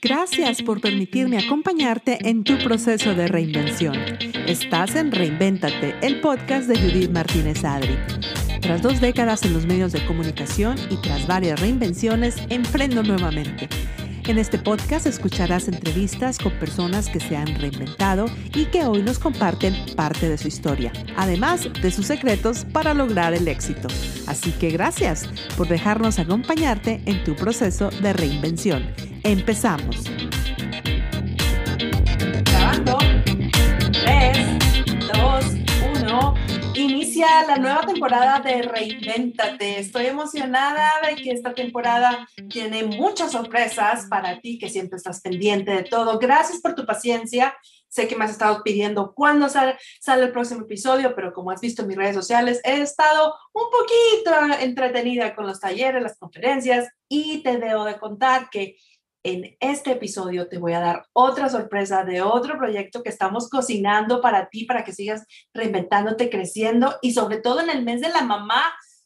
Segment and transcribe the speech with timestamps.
[0.00, 3.96] Gracias por permitirme acompañarte en tu proceso de reinvención.
[4.46, 7.96] Estás en Reinvéntate, el podcast de Judith Martínez Adri.
[8.60, 13.68] Tras dos décadas en los medios de comunicación y tras varias reinvenciones, emprendo nuevamente.
[14.24, 19.18] En este podcast escucharás entrevistas con personas que se han reinventado y que hoy nos
[19.18, 23.88] comparten parte de su historia, además de sus secretos para lograr el éxito.
[24.28, 28.86] Así que gracias por dejarnos acompañarte en tu proceso de reinvención.
[29.24, 30.04] Empezamos.
[36.74, 39.78] Inicia la nueva temporada de Reinventate.
[39.78, 45.70] Estoy emocionada de que esta temporada tiene muchas sorpresas para ti que siempre estás pendiente
[45.70, 46.18] de todo.
[46.18, 47.54] Gracias por tu paciencia.
[47.88, 51.60] Sé que me has estado pidiendo cuándo sale, sale el próximo episodio, pero como has
[51.60, 56.88] visto en mis redes sociales, he estado un poquito entretenida con los talleres, las conferencias
[57.06, 58.76] y te debo de contar que
[59.24, 64.20] en este episodio te voy a dar otra sorpresa de otro proyecto que estamos cocinando
[64.20, 68.22] para ti, para que sigas reinventándote, creciendo y sobre todo en el mes de la
[68.22, 68.62] mamá,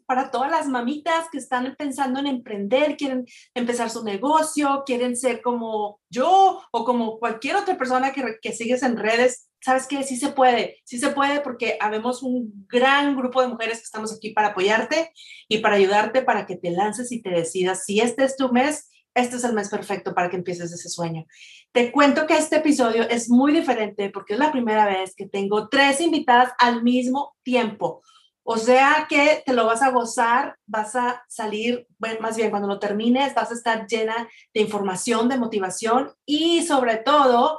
[0.07, 5.43] para todas las mamitas que están pensando en emprender, quieren empezar su negocio, quieren ser
[5.43, 9.51] como yo o como cualquier otra persona que, que sigues en redes.
[9.61, 10.05] ¿Sabes qué?
[10.05, 14.15] Sí se puede, sí se puede porque habemos un gran grupo de mujeres que estamos
[14.15, 15.11] aquí para apoyarte
[15.49, 18.89] y para ayudarte para que te lances y te decidas si este es tu mes
[19.17, 21.25] este es el mes perfecto para que empieces ese sueño.
[21.73, 25.69] Te cuento que este episodio es muy diferente porque es la primera vez que tengo
[25.69, 28.03] tres invitadas al mismo tiempo.
[28.45, 31.89] O sea que te lo vas a gozar, vas a salir,
[32.21, 36.99] más bien cuando lo termines, vas a estar llena de información, de motivación y sobre
[36.99, 37.59] todo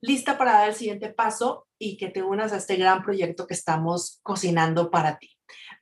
[0.00, 3.54] lista para dar el siguiente paso y que te unas a este gran proyecto que
[3.54, 5.35] estamos cocinando para ti.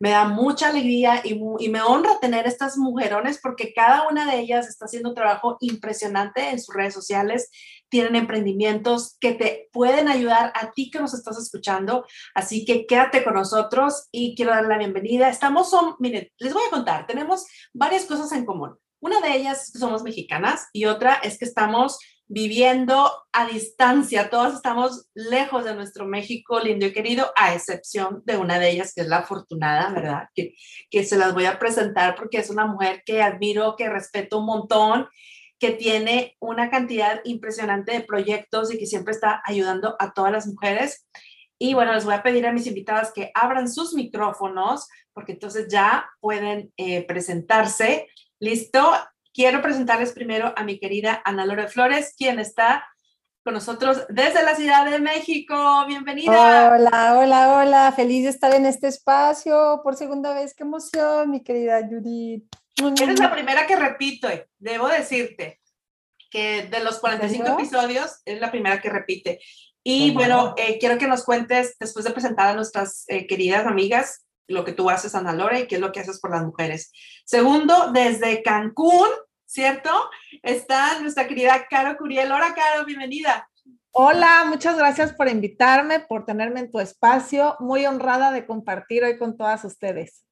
[0.04, 1.34] Me da mucha alegría y,
[1.70, 6.50] me honra tener estas mujerones porque cada una de ellas está haciendo un trabajo impresionante
[6.50, 7.50] en sus redes sociales,
[7.88, 12.04] tienen emprendimientos que te pueden ayudar a ti que nos estás escuchando.
[12.34, 15.30] Así que quédate con nosotros y quiero dar la bienvenida.
[15.30, 18.76] Estamos, son, miren, les voy a contar, tenemos varias cosas en común.
[19.00, 24.30] Una de ellas es que somos mexicanas y otra es que estamos viviendo a distancia.
[24.30, 28.92] Todos estamos lejos de nuestro México lindo y querido, a excepción de una de ellas,
[28.94, 30.28] que es la afortunada, ¿verdad?
[30.34, 30.54] Que,
[31.04, 35.08] se las voy a presentar porque es una mujer que admiro, que respeto un montón,
[35.58, 40.46] que tiene una cantidad impresionante de proyectos y que siempre está ayudando a todas las
[40.46, 41.06] mujeres.
[41.58, 45.68] Y bueno, les voy a pedir a mis invitadas que abran sus micrófonos, porque entonces
[45.68, 48.08] ya pueden eh, presentarse.
[48.40, 48.92] ¿Listo?
[49.34, 52.86] Quiero presentarles primero a mi querida Ana Lore Flores, quien está
[53.42, 55.84] con nosotros desde la Ciudad de México.
[55.86, 56.72] Bienvenida.
[56.72, 57.92] Hola, hola, hola.
[57.92, 60.54] Feliz de estar en este espacio por segunda vez.
[60.54, 62.44] Qué emoción, mi querida Judith.
[63.02, 64.48] Eres la primera que repito, eh.
[64.58, 65.60] debo decirte
[66.30, 69.40] que de los 45 episodios es la primera que repite.
[69.82, 74.24] Y bueno, eh, quiero que nos cuentes, después de presentar a nuestras eh, queridas amigas,
[74.46, 76.92] lo que tú haces, Ana Lore, y qué es lo que haces por las mujeres.
[77.24, 79.08] Segundo, desde Cancún,
[79.46, 79.90] ¿cierto?
[80.42, 82.32] Está nuestra querida Caro Curiel.
[82.32, 83.48] Hola, Caro, bienvenida.
[83.92, 87.56] Hola, muchas gracias por invitarme, por tenerme en tu espacio.
[87.60, 90.24] Muy honrada de compartir hoy con todas ustedes.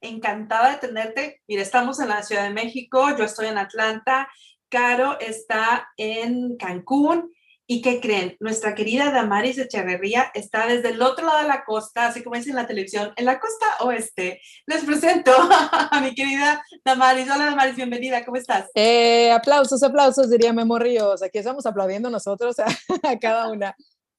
[0.00, 1.42] Encantada de tenerte.
[1.48, 4.28] Mira, estamos en la Ciudad de México, yo estoy en Atlanta,
[4.68, 7.30] Caro está en Cancún
[7.72, 8.36] ¿Y qué creen?
[8.38, 12.50] Nuestra querida Damaris Echeverría está desde el otro lado de la costa, así como dice
[12.50, 14.42] en la televisión, en la costa oeste.
[14.66, 17.30] Les presento a mi querida Damaris.
[17.34, 18.68] Hola Damaris, bienvenida, ¿cómo estás?
[18.74, 21.22] Eh, aplausos, aplausos, diría Memo Ríos.
[21.22, 22.66] Aquí estamos aplaudiendo nosotros a,
[23.10, 23.74] a cada una.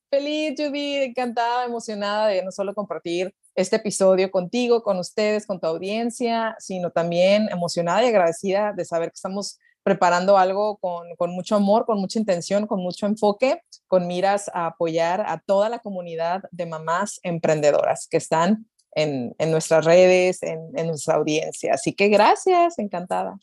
[0.10, 5.68] Feliz, Judy, encantada, emocionada de no solo compartir este episodio contigo, con ustedes, con tu
[5.68, 11.86] audiencia, sino también emocionada y agradecida de saber que estamos preparando algo con, mucho amor,
[11.86, 16.66] con mucha intención, con mucho enfoque, con miras a apoyar a toda la comunidad de
[16.66, 21.74] mamás emprendedoras que están en, en nuestras redes, en, en, nuestra audiencia.
[21.74, 23.38] Así que gracias, encantada.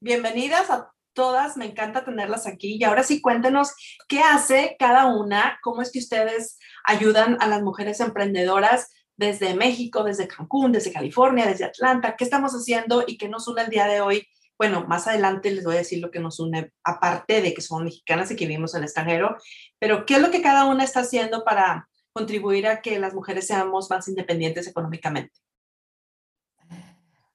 [0.00, 2.76] Bienvenidas a todas, me encanta tenerlas aquí.
[2.78, 3.72] Y ahora sí, cuéntenos
[4.06, 10.02] qué hace cada una, cómo es que ustedes ayudan a las mujeres emprendedoras desde México,
[10.02, 13.86] desde Cancún, desde California, desde Atlanta, qué estamos haciendo y qué nos une el día
[13.86, 14.26] de hoy
[14.60, 17.82] bueno, más adelante les voy a decir lo que nos une, aparte de que somos
[17.82, 19.38] mexicanas y que vivimos en el extranjero,
[19.78, 23.46] pero qué es lo que cada una está haciendo para contribuir a que las mujeres
[23.46, 25.32] seamos más independientes económicamente.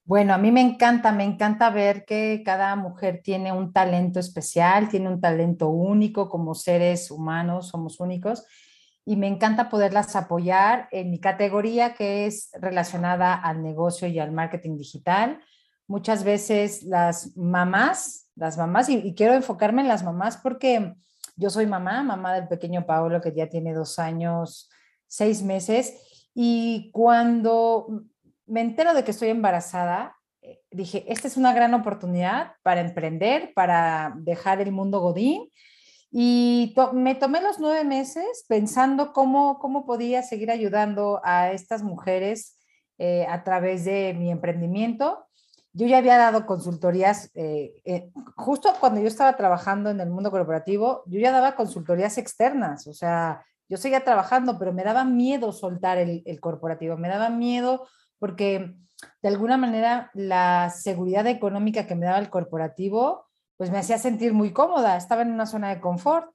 [0.04, 4.88] Bueno, a mí me encanta, me encanta ver que cada mujer tiene un talento especial,
[4.88, 8.45] tiene un talento único, como seres humanos somos únicos,
[9.04, 14.31] y me encanta poderlas apoyar en mi categoría que es relacionada al negocio y al
[14.31, 15.39] marketing digital
[15.87, 20.95] muchas veces las mamás, las mamás, y, quiero enfocarme en las mamás porque
[21.35, 24.69] yo soy mamá, mamá del pequeño Paolo que ya tiene dos años,
[25.07, 28.03] seis meses, y cuando
[28.45, 33.53] me entero de que estoy embarazada, eh, dije, esta es una gran oportunidad para emprender,
[33.55, 35.49] para dejar el mundo godín.
[36.11, 42.57] Y me tomé los nueve meses pensando cómo, cómo podía seguir ayudando a estas mujeres
[42.97, 45.25] eh, a través de mi emprendimiento.
[45.77, 51.04] Yo ya había dado consultorías, eh, justo cuando yo estaba trabajando en el mundo corporativo,
[51.06, 55.98] yo ya daba consultorías externas, o sea, yo seguía trabajando, pero me daba miedo soltar
[55.98, 57.86] el, el corporativo, me daba miedo
[58.19, 58.74] porque
[59.22, 63.25] de alguna manera la seguridad económica que me daba el corporativo,
[63.57, 66.31] pues me hacía sentir muy cómoda, estaba en una zona de confort.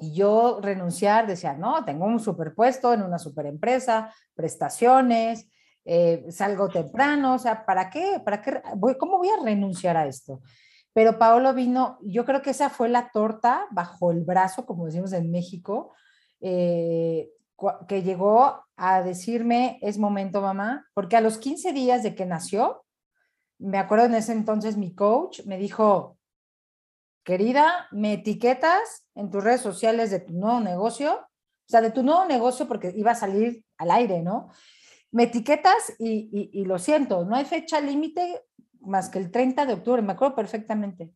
[0.00, 5.48] Y yo renunciar, decía, no, tengo un superpuesto en una superempresa, prestaciones,
[5.84, 8.20] eh, salgo temprano, o sea, ¿para qué?
[8.24, 8.60] ¿Para qué?
[8.76, 10.40] Voy, ¿Cómo voy a renunciar a esto?
[10.92, 15.12] Pero Paolo vino, yo creo que esa fue la torta bajo el brazo, como decimos
[15.12, 15.94] en México,
[16.40, 17.30] eh,
[17.86, 22.84] que llegó a decirme, es momento, mamá, porque a los 15 días de que nació,
[23.58, 26.18] me acuerdo en ese entonces mi coach me dijo,
[27.24, 32.02] querida, me etiquetas en tus redes sociales de tu nuevo negocio, o sea, de tu
[32.02, 34.50] nuevo negocio porque iba a salir al aire, ¿no?
[35.10, 38.42] Me etiquetas y, lo siento, no hay fecha límite
[38.80, 41.10] más que el 30 de octubre, me acuerdo perfectamente.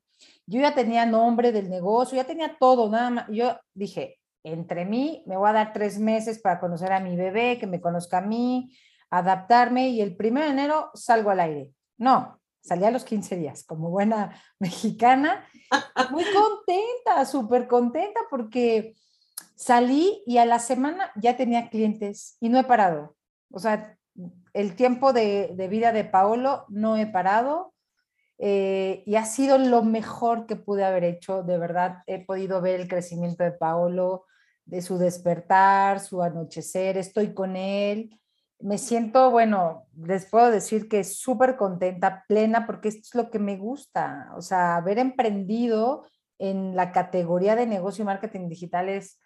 [0.47, 3.27] Yo ya tenía nombre del negocio, ya tenía todo, nada más.
[3.31, 7.59] Yo dije, entre mí, me voy a dar tres meses para conocer a mi bebé,
[7.59, 8.75] que me conozca a mí,
[9.11, 11.73] adaptarme y el primero de enero salgo al aire.
[11.99, 15.47] No, salí a los 15 días como buena mexicana,
[16.11, 18.95] muy contenta, súper contenta porque
[19.55, 23.17] salí y a la semana ya tenía clientes y no he parado.
[23.53, 23.97] O sea,
[24.53, 27.75] el tiempo de, vida de Paolo no he parado
[28.39, 31.43] eh, y ha sido lo mejor que pude haber hecho.
[31.43, 34.25] De verdad, he podido ver el crecimiento de Paolo,
[34.65, 38.19] de su despertar, su anochecer, estoy con él.
[38.59, 43.39] Me siento, bueno, les puedo decir que súper contenta, plena, porque esto es lo que
[43.39, 44.31] me gusta.
[44.37, 46.07] O sea, haber emprendido
[46.39, 49.21] en la categoría de negocio y marketing digital es,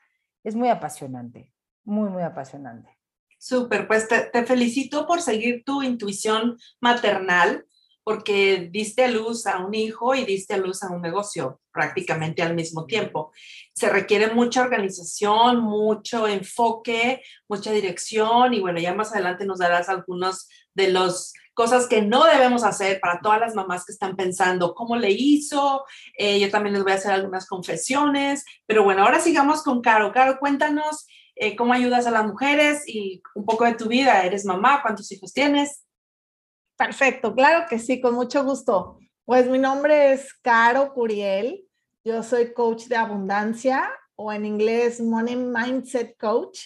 [0.45, 1.53] es muy apasionante,
[1.85, 2.96] muy, muy apasionante.
[3.39, 7.67] Súper, pues te, te, felicito por seguir tu intuición maternal
[8.07, 12.41] porque diste a luz a un hijo y diste a luz a un negocio prácticamente
[12.41, 13.33] al mismo tiempo.
[13.75, 19.89] Se requiere mucha organización, mucho enfoque, mucha dirección y bueno, ya más adelante nos darás
[19.89, 24.73] algunos de las cosas que no debemos hacer para todas las mamás que están pensando
[24.75, 25.85] cómo le hizo.
[26.17, 30.13] Eh, yo también les voy a hacer algunas confesiones, pero bueno, ahora sigamos con Caro.
[30.13, 34.25] Caro, cuéntanos eh, cómo ayudas a las mujeres y un poco de tu vida.
[34.25, 34.81] ¿Eres mamá?
[34.83, 35.85] ¿Cuántos hijos tienes?
[36.77, 38.99] Perfecto, claro que sí, con mucho gusto.
[39.25, 41.67] Pues mi nombre es Caro Curiel,
[42.05, 46.61] yo soy coach de abundancia o en inglés Money Mindset Coach,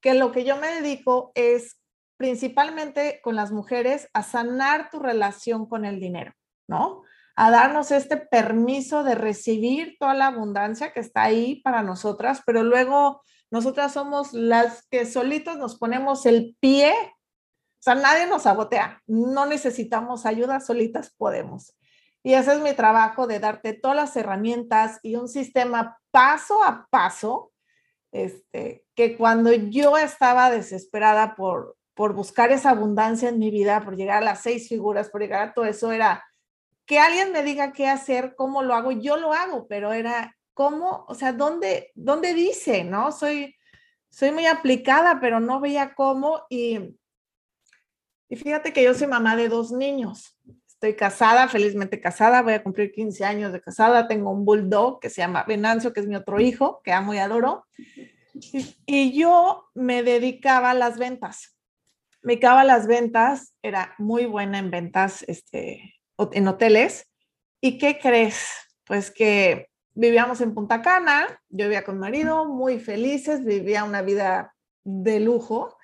[0.00, 1.80] que lo que yo me dedico es
[2.16, 6.32] principalmente con las mujeres a sanar tu relación con el dinero,
[6.68, 7.02] ¿no?
[7.34, 12.62] A darnos este permiso de recibir toda la abundancia que está ahí para nosotras, pero
[12.62, 13.22] luego
[13.52, 16.92] nosotras somos las que solitos nos ponemos el pie
[17.82, 21.76] o sea, nadie nos sabotea, no necesitamos ayuda, solitas podemos.
[22.22, 26.86] Y ese es mi trabajo de darte todas las herramientas y un sistema paso a
[26.90, 27.50] paso,
[28.12, 33.96] este, que cuando yo estaba desesperada por, por buscar esa abundancia en mi vida, por
[33.96, 36.24] llegar a las seis figuras, por llegar a todo eso, era
[36.86, 41.04] que alguien me diga qué hacer, cómo lo hago, yo lo hago, pero era cómo,
[41.08, 43.12] o sea, ¿dónde, dónde dice, no?
[43.12, 43.54] Soy,
[44.10, 46.96] soy muy aplicada, pero no veía cómo y
[48.32, 50.40] y fíjate que yo soy mamá de dos niños.
[50.66, 54.08] Estoy casada, felizmente casada, voy a cumplir 15 años de casada.
[54.08, 57.18] Tengo un bulldog que se llama Venancio, que es mi otro hijo, que amo y
[57.18, 57.66] adoro.
[58.86, 61.58] Y, yo me dedicaba a las ventas.
[62.22, 67.12] Me dedicaba a las ventas, era muy buena en ventas este, en hoteles.
[67.60, 68.48] ¿Y qué crees?
[68.84, 74.02] Pues que vivíamos en Punta Cana, yo vivía con mi marido, muy felices, vivía una
[74.02, 75.76] vida de lujo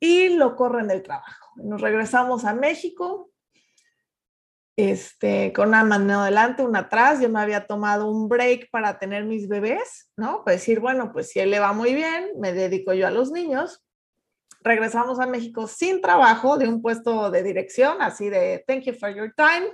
[0.00, 3.30] y lo corren del trabajo nos regresamos a México,
[4.76, 7.20] este, con una mano adelante, una atrás.
[7.20, 10.44] Yo me había tomado un break para tener mis bebés, ¿no?
[10.44, 13.30] Para decir, bueno, pues si él le va muy bien, me dedico yo a los
[13.30, 13.84] niños.
[14.60, 19.12] Regresamos a México sin trabajo, de un puesto de dirección, así de thank you for
[19.14, 19.68] your time.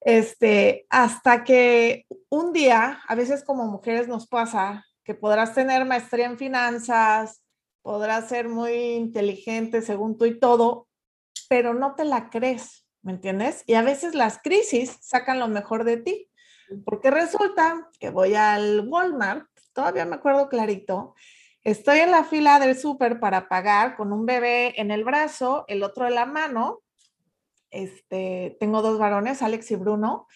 [0.00, 6.26] Este, hasta que un día, a veces como mujeres nos pasa que podrás tener maestría
[6.26, 7.42] en finanzas,
[7.82, 10.86] podrás ser muy inteligente según tú y todo,
[11.48, 12.88] pero no te la crees.
[13.02, 13.64] ¿me entiendes?
[13.66, 16.30] Y a veces las crisis sacan lo mejor de ti,
[16.84, 21.14] porque resulta que voy al Walmart, todavía me acuerdo clarito,
[21.62, 25.82] estoy en la fila del súper para pagar con un bebé en el brazo, el
[25.82, 26.80] otro en la mano,
[27.70, 30.26] este, tengo dos varones, Alex y Bruno,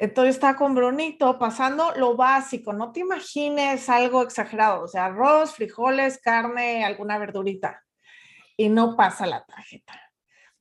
[0.00, 5.54] entonces está con Brunito pasando lo básico, no te imagines algo exagerado, o sea, arroz,
[5.54, 7.84] frijoles, carne, alguna verdurita.
[8.56, 10.00] Y no pasa la tarjeta.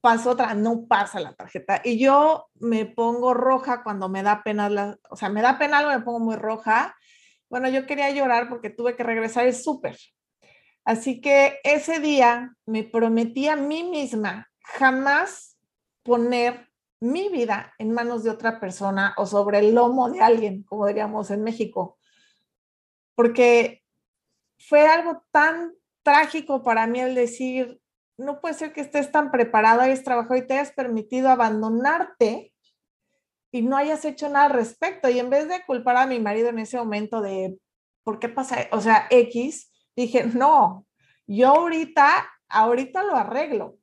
[0.01, 1.81] Pasa otra, no pasa la tarjeta.
[1.85, 5.79] Y yo me pongo roja cuando me da pena, la, o sea, me da pena
[5.79, 6.95] algo, me pongo muy roja.
[7.49, 9.97] Bueno, yo quería llorar porque tuve que regresar el súper.
[10.83, 15.48] Así que ese día me prometí a mí misma jamás
[16.03, 16.69] poner
[17.01, 21.31] mi vida en manos de otra persona o sobre el lomo de alguien, como diríamos
[21.31, 21.97] en México.
[23.15, 23.83] Porque
[24.57, 27.79] fue algo tan trágico para mí el decir,
[28.17, 32.53] no puede ser que estés tan preparado, hayas trabajado y te hayas permitido abandonarte
[33.51, 35.09] y no hayas hecho nada al respecto.
[35.09, 37.57] Y en vez de culpar a mi marido en ese momento de,
[38.03, 38.67] ¿por qué pasa?
[38.71, 40.85] O sea, X, dije, no,
[41.25, 43.77] yo ahorita, ahorita lo arreglo.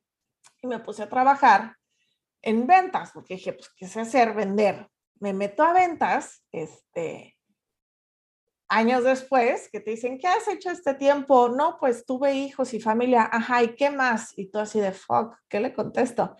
[0.63, 1.76] Y me puse a trabajar
[2.43, 4.35] en ventas, porque dije, pues, ¿qué sé hacer?
[4.35, 4.89] Vender.
[5.19, 7.37] Me meto a ventas, este,
[8.69, 11.49] años después, que te dicen, ¿qué has hecho este tiempo?
[11.49, 14.37] No, pues tuve hijos y familia, ajá, ¿y qué más?
[14.37, 16.37] Y tú así de, fuck, ¿qué le contesto?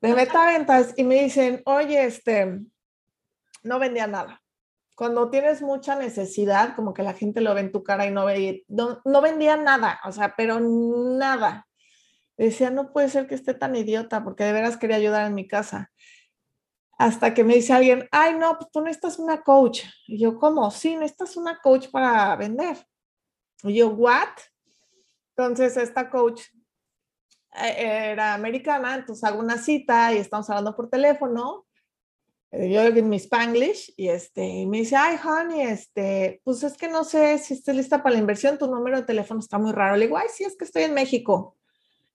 [0.00, 2.60] Me meto a ventas y me dicen, oye, este,
[3.62, 4.42] no vendía nada.
[4.94, 8.26] Cuando tienes mucha necesidad, como que la gente lo ve en tu cara y no
[8.26, 11.66] ve, no, no vendía nada, o sea, pero nada
[12.46, 15.46] decía, no puede ser que esté tan idiota porque de veras quería ayudar en mi
[15.46, 15.92] casa.
[16.98, 19.82] Hasta que me dice alguien, ay, no, pues tú necesitas una coach.
[20.06, 20.70] Y yo, ¿cómo?
[20.70, 22.76] Sí, necesitas una coach para vender.
[23.62, 24.28] Y yo, ¿what?
[25.36, 26.42] Entonces, esta coach
[27.56, 31.66] eh, era americana, entonces hago una cita y estamos hablando por teléfono.
[32.52, 36.88] Eh, yo en mi spanglish y este, me dice, ay, honey, este, pues es que
[36.88, 39.96] no sé si estés lista para la inversión, tu número de teléfono está muy raro.
[39.96, 41.58] Le digo, ay, sí, es que estoy en México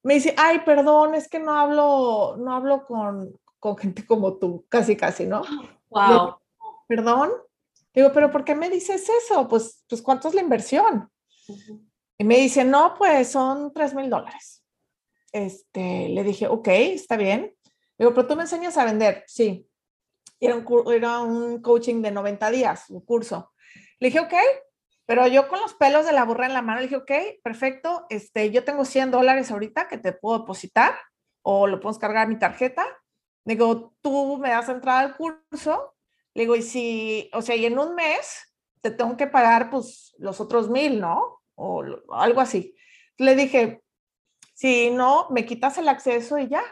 [0.05, 4.63] me dice, ay, perdón, es que no hablo, no hablo con, con gente como tú,
[4.69, 5.41] casi, casi, ¿no?
[5.89, 6.35] Wow.
[6.87, 7.31] perdón.
[7.93, 9.47] Digo, pero ¿por qué me dices eso?
[9.47, 11.09] Pues, pues ¿cuánto es la inversión?
[12.17, 14.61] Y me dice, no, pues son tres mil dólares.
[15.31, 17.55] Este, le dije, ok, está bien.
[17.97, 19.23] Digo, pero tú me enseñas a vender.
[19.25, 19.65] Sí.
[20.39, 23.53] Era un, era un coaching de 90 días, un curso.
[23.99, 24.33] Le dije, ok,
[25.05, 28.05] pero yo con los pelos de la burra en la mano le dije, ok, perfecto,
[28.09, 30.95] este, yo tengo 100 dólares ahorita que te puedo depositar
[31.43, 32.85] o lo puedo cargar a mi tarjeta.
[33.43, 35.95] Digo, tú me das entrada al curso.
[36.33, 40.15] Le digo, y si, o sea, y en un mes te tengo que pagar pues
[40.17, 41.41] los otros mil, ¿no?
[41.53, 42.75] O algo así.
[43.17, 43.83] Le dije,
[44.55, 46.63] si no, me quitas el acceso y ya.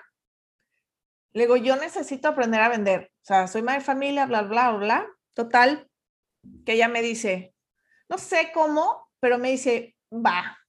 [1.34, 3.12] Le digo, yo necesito aprender a vender.
[3.22, 5.08] O sea, soy madre de familia, bla, bla, bla.
[5.34, 5.88] Total,
[6.66, 7.53] que ella me dice,
[8.14, 10.60] no sé cómo, pero me dice, va.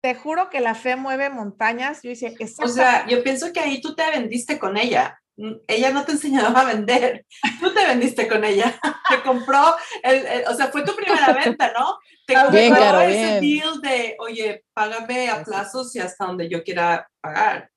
[0.00, 2.00] Te juro que la fe mueve montañas.
[2.02, 5.20] Yo dice, o sea, yo pienso que ahí tú te vendiste con ella.
[5.36, 7.26] Mm, ella no te enseñaba a vender,
[7.60, 8.74] tú te vendiste con ella.
[9.08, 11.98] Te compró, el, o sea, fue tu primera venta, ¿no?
[12.26, 17.70] Te compró ese deal de, oye, págame a plazos y hasta donde yo quiera pagar.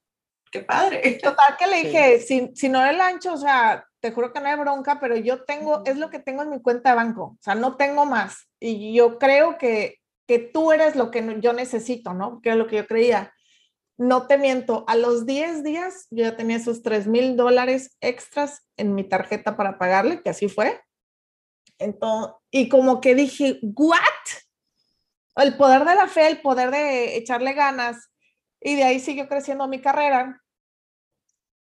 [0.52, 1.20] Qué padre.
[1.24, 4.48] Total que le dije, si, si no el ancho, o sea, te juro que no
[4.48, 7.38] hay bronca, pero yo tengo, es lo que tengo en mi cuenta de banco, o
[7.40, 8.50] sea, no tengo más.
[8.60, 12.42] Y yo creo que, que tú eres lo que yo necesito, ¿no?
[12.42, 13.34] Que es lo que yo creía.
[13.98, 18.68] No te miento, a los 10 días yo ya tenía esos 3 mil dólares extras
[18.76, 20.82] en mi tarjeta para pagarle, que así fue.
[21.78, 23.98] Entonces, y como que dije, ¿what?
[25.36, 28.12] El poder de la fe, el poder de echarle ganas.
[28.60, 30.42] Y de ahí siguió creciendo mi carrera.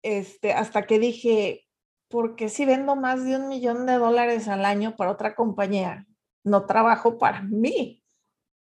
[0.02, 1.65] Este, hasta que dije,
[2.08, 6.06] porque si vendo más de un millón de dólares al año para otra compañía,
[6.44, 8.02] no trabajo para mí.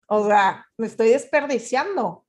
[0.08, 2.26] O sea, me estoy desperdiciando.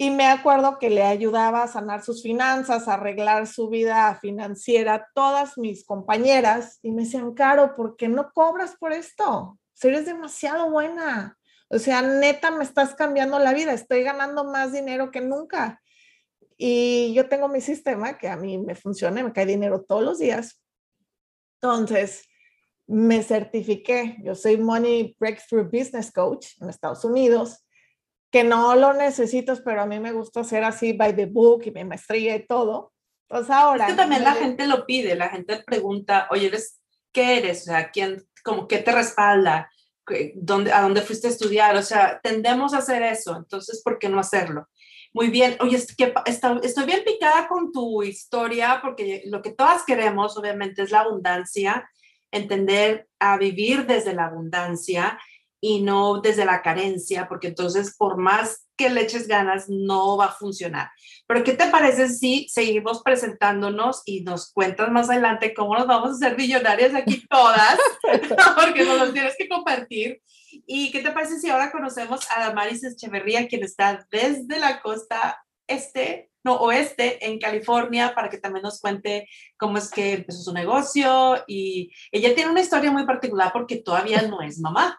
[0.00, 5.08] Y me acuerdo que le ayudaba a sanar sus finanzas, a arreglar su vida financiera,
[5.12, 9.58] todas mis compañeras, y me decían, Caro, ¿por qué no cobras por esto?
[9.74, 11.36] Si eres demasiado buena.
[11.68, 15.82] O sea, neta, me estás cambiando la vida, estoy ganando más dinero que nunca.
[16.60, 20.18] Y yo tengo mi sistema que a mí me funciona, me cae dinero todos los
[20.18, 20.60] días.
[21.62, 22.28] Entonces,
[22.88, 24.16] me certifiqué.
[24.24, 27.64] Yo soy Money Breakthrough Business Coach en Estados Unidos,
[28.32, 31.70] que no lo necesito, pero a mí me gusta hacer así by the book y
[31.70, 32.92] mi maestría y todo.
[33.28, 33.86] Pues ahora.
[33.86, 36.80] Es que también la gente lo pide, la gente pregunta, oye, ¿eres,
[37.12, 37.62] ¿qué eres?
[37.62, 39.70] O sea, ¿quién, como, ¿qué te respalda?
[40.34, 41.76] ¿Dónde, ¿A dónde fuiste a estudiar?
[41.76, 44.66] O sea, tendemos a hacer eso, entonces, ¿por qué no hacerlo?
[45.18, 45.56] Muy bien.
[45.58, 51.00] Oye, estoy bien picada con tu historia porque lo que todas queremos, obviamente, es la
[51.00, 51.90] abundancia,
[52.30, 55.18] entender a vivir desde la abundancia
[55.60, 60.26] y no desde la carencia, porque entonces por más que le eches ganas no va
[60.26, 60.88] a funcionar.
[61.26, 66.10] Pero ¿qué te parece si seguimos presentándonos y nos cuentas más adelante cómo nos vamos
[66.10, 67.76] a hacer millonarias aquí todas?
[68.54, 70.22] porque nos tienes que compartir.
[70.66, 75.42] ¿Y qué te parece si ahora conocemos a Damaris Echeverría, quien está desde la costa
[75.66, 79.28] este, no, oeste, en California, para que también nos cuente
[79.58, 81.44] cómo es que empezó su negocio?
[81.46, 84.98] Y ella tiene una historia muy particular porque todavía no es mamá.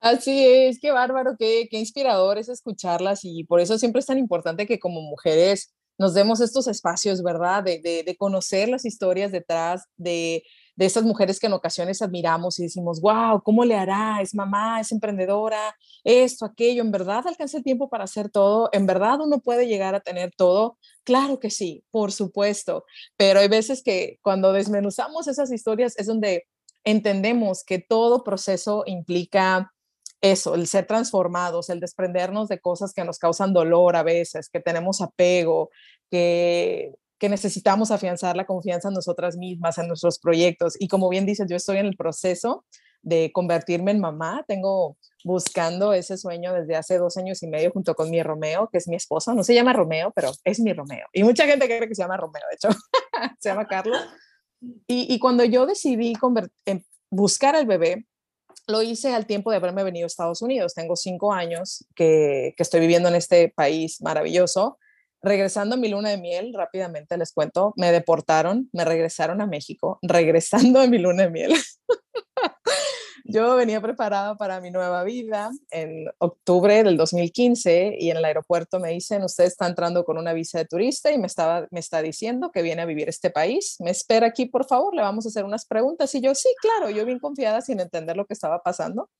[0.00, 4.18] Así es, qué bárbaro, qué, qué inspirador es escucharlas y por eso siempre es tan
[4.18, 7.64] importante que como mujeres nos demos estos espacios, ¿verdad?
[7.64, 10.44] De, de, conocer las historias detrás de,
[10.78, 14.22] de esas mujeres que en ocasiones admiramos y decimos, wow, ¿cómo le hará?
[14.22, 18.68] Es mamá, es emprendedora, esto, aquello, ¿en verdad alcanza el tiempo para hacer todo?
[18.72, 20.78] ¿En verdad uno puede llegar a tener todo?
[21.02, 22.84] Claro que sí, por supuesto,
[23.16, 26.44] pero hay veces que cuando desmenuzamos esas historias es donde
[26.84, 29.72] entendemos que todo proceso implica
[30.20, 34.60] eso, el ser transformados, el desprendernos de cosas que nos causan dolor a veces, que
[34.60, 35.70] tenemos apego,
[36.08, 40.74] que, que necesitamos afianzar la confianza en nosotras mismas, en nuestros proyectos.
[40.78, 42.64] Y como bien dices, yo estoy en el proceso
[43.02, 44.44] de convertirme en mamá.
[44.46, 48.78] Tengo buscando ese sueño desde hace dos años y medio junto con mi Romeo, que
[48.78, 49.34] es mi esposo.
[49.34, 51.06] No se llama Romeo, pero es mi Romeo.
[51.12, 52.68] Y mucha gente cree que se llama Romeo, de hecho,
[53.40, 54.00] se llama Carlos.
[54.86, 56.14] Y, cuando yo decidí
[57.10, 58.06] buscar al bebé,
[58.66, 60.74] lo hice al tiempo de haberme venido a Estados Unidos.
[60.74, 64.78] Tengo cinco años que, estoy viviendo en este país maravilloso.
[65.22, 69.98] Regresando a mi luna de miel, rápidamente les cuento, me deportaron, me regresaron a México,
[70.02, 71.54] regresando a mi luna de miel.
[73.30, 78.80] Yo venía preparada para mi nueva vida en octubre del 2015 y en el aeropuerto
[78.80, 82.00] me dicen, usted está entrando con una visa de turista y me, estaba, me está
[82.00, 83.76] diciendo que viene a vivir este país.
[83.80, 86.14] Me espera aquí, por favor, le vamos a hacer unas preguntas.
[86.14, 89.10] Y yo, sí, claro, yo bien confiada sin entender lo que estaba pasando.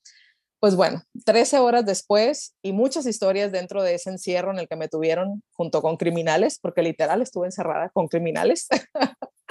[0.61, 4.75] Pues bueno, 13 horas después y muchas historias dentro de ese encierro en el que
[4.75, 8.67] me tuvieron junto con criminales, porque literal estuve encerrada con criminales.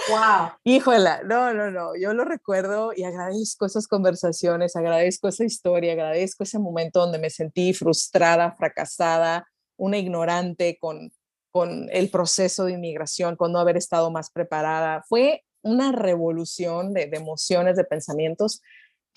[0.10, 0.52] Wow.
[0.66, 6.44] Híjola, no, no, no, yo lo recuerdo y agradezco esas conversaciones, agradezco esa historia, agradezco
[6.44, 11.14] ese momento donde me sentí frustrada, fracasada, una ignorante con,
[11.52, 15.04] con el proceso de inmigración, con no haber estado más preparada.
[15.08, 18.62] Fue una revolución de, de emociones, de pensamientos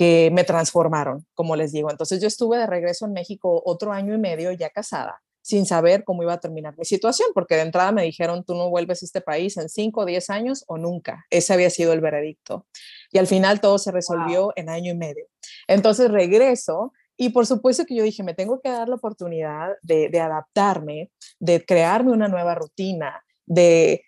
[0.01, 1.91] que me transformaron, como les digo.
[1.91, 6.05] Entonces yo estuve de regreso en México otro año y medio ya casada sin saber
[6.05, 9.05] cómo iba a terminar mi situación, porque de entrada me dijeron, tú no vuelves a
[9.05, 11.27] este país en 5 o 10 años o nunca.
[11.29, 12.67] Ese había sido el veredicto.
[13.13, 15.27] Y al final todo se resolvió en año y medio.
[15.69, 20.19] Entonces regreso y por supuesto que yo dije, me tengo que dar la oportunidad de,
[20.19, 21.11] adaptarme,
[21.41, 24.03] de crearme una nueva rutina, de,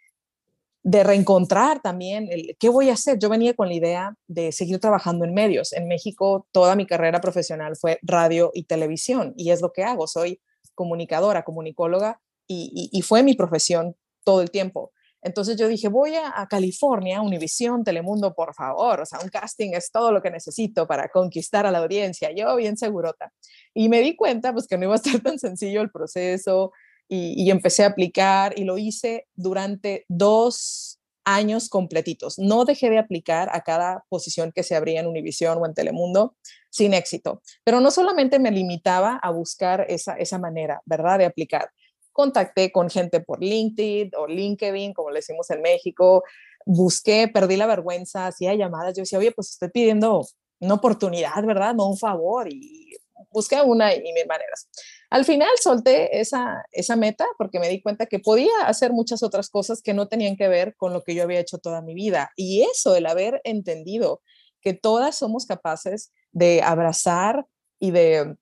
[0.84, 3.18] de reencontrar también el, qué voy a hacer.
[3.18, 5.72] Yo venía con la idea de seguir trabajando en medios.
[5.72, 10.06] En México toda mi carrera profesional fue radio y televisión y es lo que hago.
[10.06, 10.40] Soy
[10.74, 14.92] comunicadora, comunicóloga, y, fue mi profesión todo el tiempo.
[15.22, 19.90] Entonces yo dije, voy a, California, Univisión, Telemundo, por favor, o sea, un casting es
[19.90, 23.32] todo lo que necesito para conquistar a la audiencia, yo bien segurota.
[23.72, 26.72] Y me di cuenta, pues, que no iba a ser tan sencillo el proceso
[27.14, 32.38] y, empecé a aplicar y lo hice durante dos años completitos.
[32.38, 36.36] No dejé de aplicar a cada posición que se abría en Univisión o en Telemundo
[36.70, 37.42] sin éxito.
[37.64, 41.70] Pero no solamente me limitaba a buscar esa, esa manera, ¿verdad?, de aplicar.
[42.12, 46.24] Contacté con gente por LinkedIn o LinkedIn, como le decimos en México.
[46.64, 48.94] Busqué, perdí la vergüenza, hacía llamadas.
[48.96, 50.26] Yo decía, oye, pues estoy pidiendo
[50.60, 51.74] una oportunidad, ¿verdad?
[51.74, 52.48] No un favor.
[52.50, 52.96] Y
[53.30, 54.66] busqué una y mil maneras.
[55.12, 59.50] Al final solté esa, esa meta porque me di cuenta que podía hacer muchas otras
[59.50, 62.30] cosas que no tenían que ver con lo que yo había hecho toda mi vida.
[62.34, 64.22] Y eso, el haber entendido
[64.62, 67.44] que todas somos capaces de abrazar
[67.78, 68.36] y de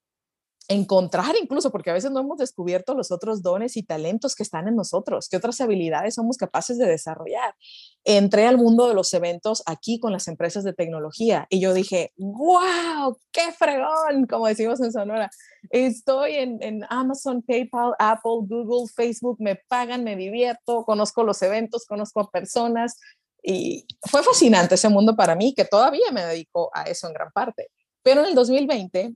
[0.70, 4.68] encontrar incluso, porque a veces no hemos descubierto los otros dones y talentos que están
[4.68, 7.56] en nosotros, qué otras habilidades somos capaces de desarrollar.
[8.04, 12.12] Entré al mundo de los eventos aquí con las empresas de tecnología y yo dije,
[12.16, 15.28] wow, qué fregón, como decimos en Sonora.
[15.70, 22.20] Estoy en, Amazon, PayPal, Apple, Google, Facebook, me pagan, me divierto, conozco los eventos, conozco
[22.20, 22.96] a personas,
[23.42, 27.32] y fue fascinante ese mundo para mí, que todavía me dedico a eso en gran
[27.32, 27.70] parte.
[28.02, 29.14] Pero en el 2020,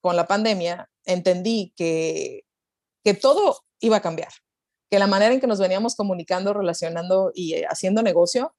[0.00, 2.44] con la pandemia, entendí que,
[3.04, 4.32] que todo iba a cambiar,
[4.90, 8.54] que la manera en que nos veníamos comunicando, relacionando y eh, haciendo negocio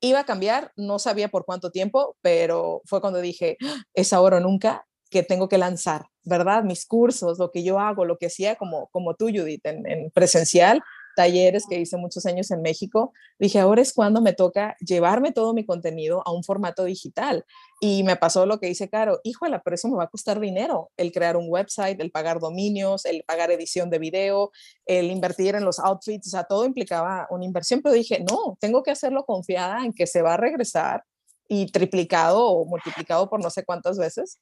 [0.00, 4.38] iba a cambiar, no sabía por cuánto tiempo, pero fue cuando dije, ah, es ahora
[4.38, 6.62] o nunca, que tengo que lanzar, ¿verdad?
[6.62, 10.82] Mis cursos, lo que yo hago, lo que hacía como, como tú, Judith, en, presencial,
[11.20, 15.52] talleres que hice muchos años en México, dije, ahora es cuando me toca llevarme todo
[15.52, 17.44] mi contenido a un formato digital.
[17.78, 20.90] Y me pasó lo que dice Caro, híjole, pero eso me va a costar dinero,
[20.96, 24.50] el crear un website, el pagar dominios, el pagar edición de video,
[24.86, 28.82] el invertir en los outfits, o sea, todo implicaba una inversión, pero dije, no, tengo
[28.82, 31.04] que hacerlo confiada en que se va a regresar
[31.48, 34.40] y triplicado o multiplicado por no sé cuántas veces.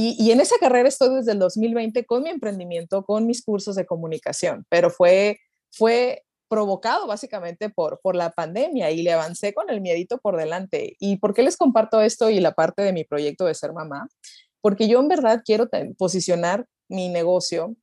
[0.00, 3.84] Y, en esa carrera estoy desde el 2020 con mi emprendimiento, con mis cursos de
[3.84, 9.80] comunicación, pero fue, fue provocado básicamente por, por la pandemia y le avancé con el
[9.80, 10.96] miedito por delante.
[10.98, 14.08] ¿Y por qué les comparto esto y la parte de mi proyecto de ser mamá?
[14.60, 17.76] Porque yo en verdad quiero posicionar mi negocio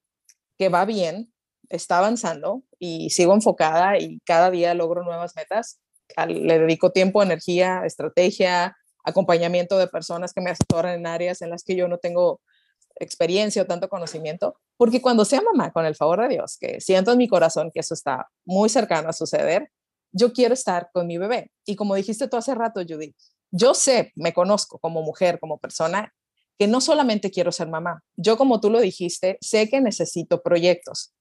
[0.57, 1.31] que va bien,
[1.69, 5.79] está avanzando y sigo enfocada y cada día logro nuevas metas.
[6.27, 11.63] Le dedico tiempo, energía, estrategia, acompañamiento de personas que me asesoran en áreas en las
[11.63, 12.41] que yo no tengo
[12.95, 17.11] experiencia o tanto conocimiento, porque cuando sea mamá, con el favor de Dios, que siento
[17.11, 19.71] en mi corazón que eso está muy cercano a suceder,
[20.11, 21.51] yo quiero estar con mi bebé.
[21.65, 23.15] Y como dijiste tú hace rato, Judith,
[23.51, 26.13] yo sé, me conozco como mujer, como persona,
[26.57, 31.13] que no solamente quiero ser mamá, yo como tú lo dijiste, sé que necesito proyectos.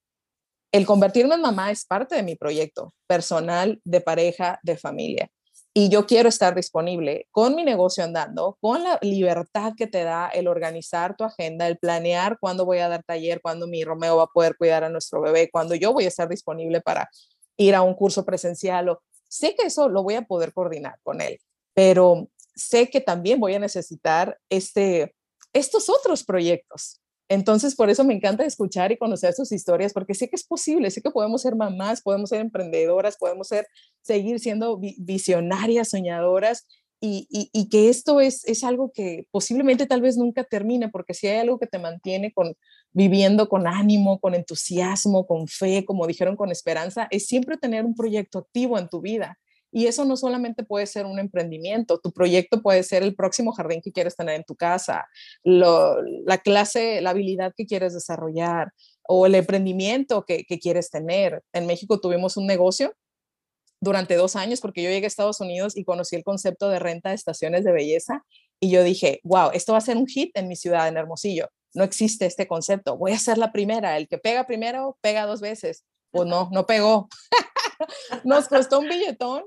[0.71, 5.31] El convertirme en mamá es parte de mi proyecto personal, de pareja, de familia
[5.77, 10.29] y yo quiero estar disponible con mi negocio andando, con la libertad que te da
[10.29, 14.23] el organizar tu agenda, el planear cuándo voy a dar taller, cuándo mi Romeo va
[14.23, 17.11] a poder cuidar a nuestro bebé, cuándo yo voy a estar disponible para
[17.57, 18.89] ir a un curso presencial.
[18.89, 21.41] O, sé que eso lo voy a poder coordinar con él,
[21.75, 25.13] pero sé que también voy a necesitar este,
[25.53, 30.29] estos otros proyectos entonces, por eso me encanta escuchar y conocer sus historias, porque sé
[30.29, 33.67] que es posible, sé que podemos ser mamás, podemos ser emprendedoras, podemos ser,
[34.03, 36.67] seguir siendo visionarias, soñadoras,
[37.07, 41.39] y, que esto es, es algo que posiblemente tal vez nunca termine, porque si hay
[41.39, 42.55] algo que te mantiene con,
[42.93, 47.95] viviendo con ánimo, con entusiasmo, con fe, como dijeron, con esperanza, es siempre tener un
[47.95, 49.39] proyecto activo en tu vida.
[49.75, 53.83] Y eso no solamente puede ser un emprendimiento, tu proyecto puede ser el próximo jardín
[53.83, 55.05] que quieres tener en tu casa,
[55.43, 61.43] la clase, la habilidad que quieres desarrollar o el emprendimiento que, que quieres tener.
[61.53, 62.95] En México tuvimos un negocio
[63.81, 67.09] durante dos años porque yo llegué a Estados Unidos y conocí el concepto de renta
[67.09, 68.25] de estaciones de belleza
[68.61, 71.51] y yo dije, wow, esto va a ser un hit en mi ciudad, en Hermosillo.
[71.75, 72.97] No existe este concepto.
[72.97, 73.97] Voy a ser la primera.
[73.97, 75.85] El que pega primero, pega dos veces.
[76.13, 77.09] Pues no, no pegó.
[78.25, 79.43] Nos costó un billetón,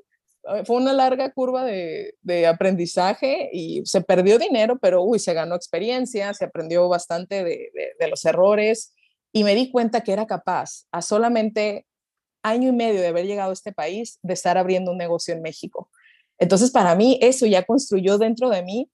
[0.65, 6.33] fue una larga curva de, aprendizaje y se perdió dinero, pero uy, se ganó experiencia,
[6.33, 8.93] se aprendió bastante de, de, los errores
[9.33, 11.85] y me di cuenta que era capaz a solamente
[12.43, 15.41] año y medio de haber llegado a este país de estar abriendo un negocio en
[15.41, 15.89] México.
[16.39, 18.89] Entonces, para mí, eso ya construyó dentro de mí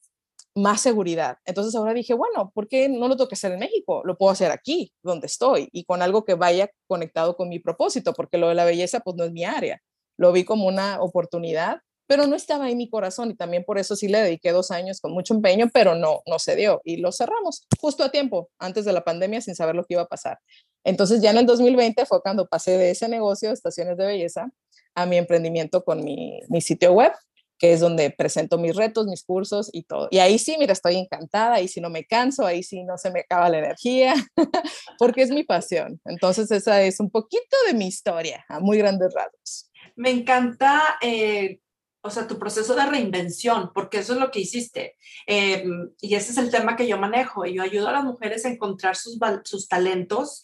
[0.55, 1.37] más seguridad.
[1.45, 4.01] Entonces, ahora dije, bueno, ¿por qué no lo tengo que hacer en México?
[4.05, 8.13] Lo puedo hacer aquí, donde estoy, y con algo que vaya conectado con mi propósito,
[8.13, 9.81] porque lo de la belleza, pues no es mi área
[10.17, 13.95] lo vi como una oportunidad, pero no estaba en mi corazón y también por eso
[13.95, 17.11] sí le dediqué dos años con mucho empeño, pero no, no se dio y lo
[17.11, 20.39] cerramos justo a tiempo, antes de la pandemia, sin saber lo que iba a pasar.
[20.83, 24.51] Entonces ya en el 2020 fue cuando pasé de ese negocio de estaciones de belleza
[24.95, 27.13] a mi emprendimiento con mi, mi sitio web,
[27.57, 30.07] que es donde presento mis retos, mis cursos y todo.
[30.11, 33.09] Y ahí sí, mira, estoy encantada, ahí sí no me canso, ahí sí no se
[33.09, 34.13] me acaba la energía,
[34.99, 36.01] porque es mi pasión.
[36.05, 39.71] Entonces esa es un poquito de mi historia, a muy grandes rasgos.
[39.95, 41.59] Me encanta, eh,
[42.01, 44.97] o sea, tu proceso de reinvención, porque eso es lo que hiciste.
[45.25, 47.45] Em, y ese es el tema que yo manejo.
[47.45, 50.43] Yo ayudo a las mujeres a encontrar sus, sus talentos,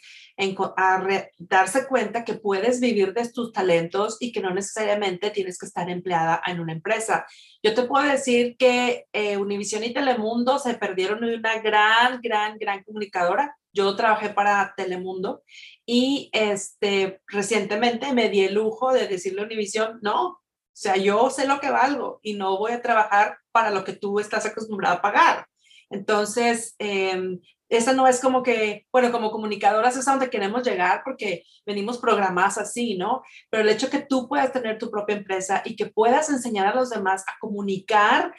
[0.77, 1.05] a
[1.37, 5.89] darse cuenta que puedes vivir de tus talentos y que no necesariamente tienes que estar
[5.89, 7.25] empleada en una empresa.
[7.61, 12.57] Yo te puedo decir que eh, Univision y Telemundo se perdieron de una gran, gran,
[12.57, 15.43] gran comunicadora yo trabajé para Telemundo
[15.91, 21.31] y este, recientemente me di el lujo de decirle a Univision, no, o sea, yo
[21.31, 24.97] sé lo que valgo y no voy a trabajar para lo que tú estás acostumbrado
[24.97, 25.47] a pagar.
[25.89, 31.01] Entonces, eh, esa no es como que, bueno, como comunicadoras es a donde queremos llegar
[31.03, 33.23] porque venimos programadas así, ¿no?
[33.49, 36.75] Pero el hecho que tú puedas tener tu propia empresa y que puedas enseñar a
[36.75, 38.35] los demás a comunicar,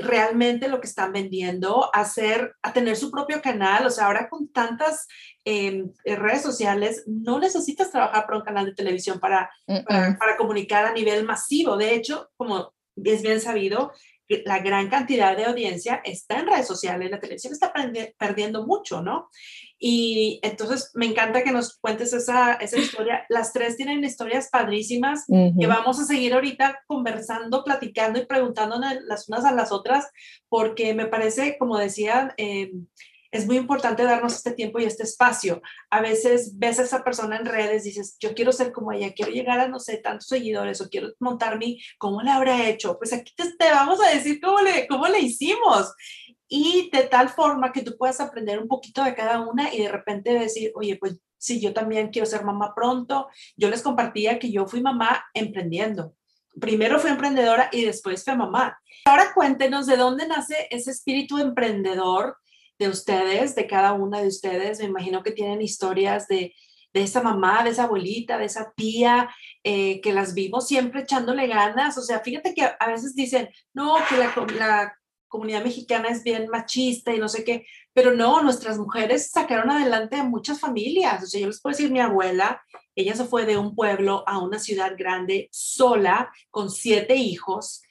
[0.00, 3.86] realmente lo que están vendiendo, hacer, a tener su propio canal.
[3.86, 5.06] O sea, ahora con tantas
[5.44, 10.92] em, redes sociales, no necesitas trabajar para un canal de televisión para, para, comunicar a
[10.92, 11.76] nivel masivo.
[11.76, 13.92] De hecho, como es bien sabido,
[14.44, 17.72] la gran cantidad de audiencia está en redes sociales, la televisión está
[18.18, 19.28] perdiendo mucho, ¿no?
[19.84, 23.26] Y entonces me encanta que nos cuentes esa, esa historia.
[23.28, 29.28] Las tres tienen historias padrísimas que vamos a seguir ahorita conversando, platicando y preguntándonos las
[29.28, 30.08] unas a las otras,
[30.48, 32.70] porque me parece, como decía, eh,
[33.32, 35.62] es muy importante darnos este tiempo y este espacio.
[35.90, 39.32] A veces ves a esa persona en redes, dices, yo quiero ser como ella, quiero
[39.32, 42.98] llegar a, no sé, tantos seguidores o quiero montar mi, ¿cómo le habrá hecho?
[42.98, 45.92] Pues aquí te, te vamos a decir cómo le, cómo le hicimos.
[46.54, 49.88] Y de tal forma que tú puedas aprender un poquito de cada una y de
[49.88, 53.28] repente decir, oye, pues sí, yo también quiero ser mamá pronto.
[53.56, 56.14] Yo les compartía que yo fui mamá emprendiendo.
[56.60, 58.78] Primero fui emprendedora y después fui mamá.
[59.06, 62.36] Ahora cuéntenos de dónde nace ese espíritu emprendedor
[62.78, 64.78] de ustedes, de cada una de ustedes.
[64.78, 66.54] Me imagino que tienen historias de,
[66.92, 69.30] de esa mamá, de esa abuelita, de esa tía,
[69.64, 71.96] eh, que las vimos siempre echándole ganas.
[71.96, 74.98] O sea, fíjate que a veces dicen, no, que la, la
[75.32, 80.16] comunidad mexicana es bien machista y no sé qué, pero no, nuestras mujeres sacaron adelante
[80.16, 81.22] a muchas familias.
[81.22, 82.62] O sea, yo les puedo decir, mi abuela,
[82.94, 87.82] ella se fue de un pueblo a una ciudad grande sola, con siete hijos,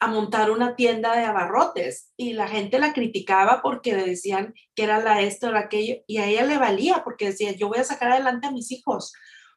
[0.00, 4.84] a montar una tienda de abarrotes y la gente la criticaba porque le decían que
[4.84, 7.84] era la esto o aquello y a ella le valía porque decía yo voy a
[7.84, 9.12] sacar adelante a mis hijos.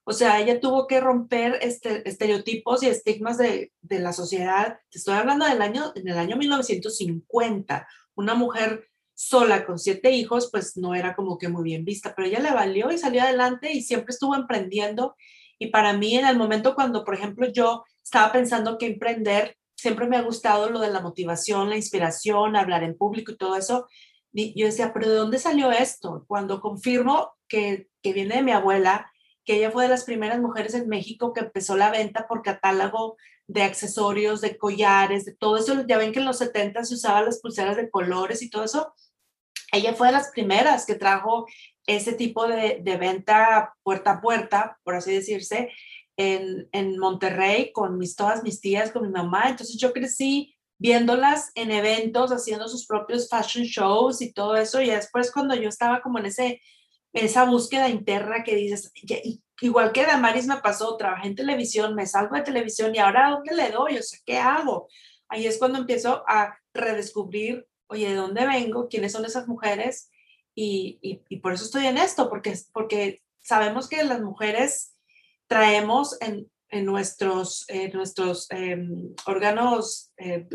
[0.10, 4.80] O sea, ella tuvo que romper este, estereotipos y estigmas de, de la sociedad.
[4.90, 7.86] Te estoy hablando del año, en el año 1950.
[8.16, 12.26] Una mujer sola con siete hijos, pues no era como que muy bien vista, pero
[12.26, 15.18] ella le valió y salió adelante y siempre estuvo emprendiendo.
[15.60, 20.08] Y para mí, en el momento cuando, por ejemplo, yo estaba pensando que emprender, siempre
[20.08, 23.90] me ha gustado lo de la motivación, la inspiración, hablar en público y todo eso.
[24.32, 26.24] Y yo decía, pero ¿de dónde salió esto?
[26.30, 29.12] Cuando confirmo que, que viene de mi abuela,
[29.48, 33.16] que ella fue de las primeras mujeres en México que empezó la venta por catálogo
[33.48, 35.86] de accesorios, de collares, de todo eso.
[35.88, 38.94] Ya ven que en los 70 se usaban las pulseras de colores y todo eso.
[39.72, 41.48] Ella fue de las primeras que trajo
[41.86, 45.72] ese tipo de, venta puerta a puerta, por así decirse,
[46.18, 49.48] en, en Monterrey con mis, todas mis tías, con mi mamá.
[49.48, 54.82] Entonces yo crecí viéndolas en eventos, haciendo sus propios fashion shows y todo eso.
[54.82, 56.62] Y después cuando yo estaba como en ese,
[57.26, 58.92] esa búsqueda interna que dices,
[59.62, 63.56] igual que Damaris me pasó, trabajé en televisión, me salgo de televisión y ahora ¿dónde
[63.56, 63.98] le doy?
[63.98, 64.88] O sea, ¿qué hago?
[65.30, 68.88] Ahí es cuando empiezo a redescubrir, oye, ¿de dónde vengo?
[68.88, 70.10] ¿Quiénes son esas mujeres?
[70.56, 74.96] Y, y, y por eso estoy en esto, porque, porque sabemos que las mujeres
[75.48, 80.48] traemos en, en nuestros, nuestros em, órganos, eh,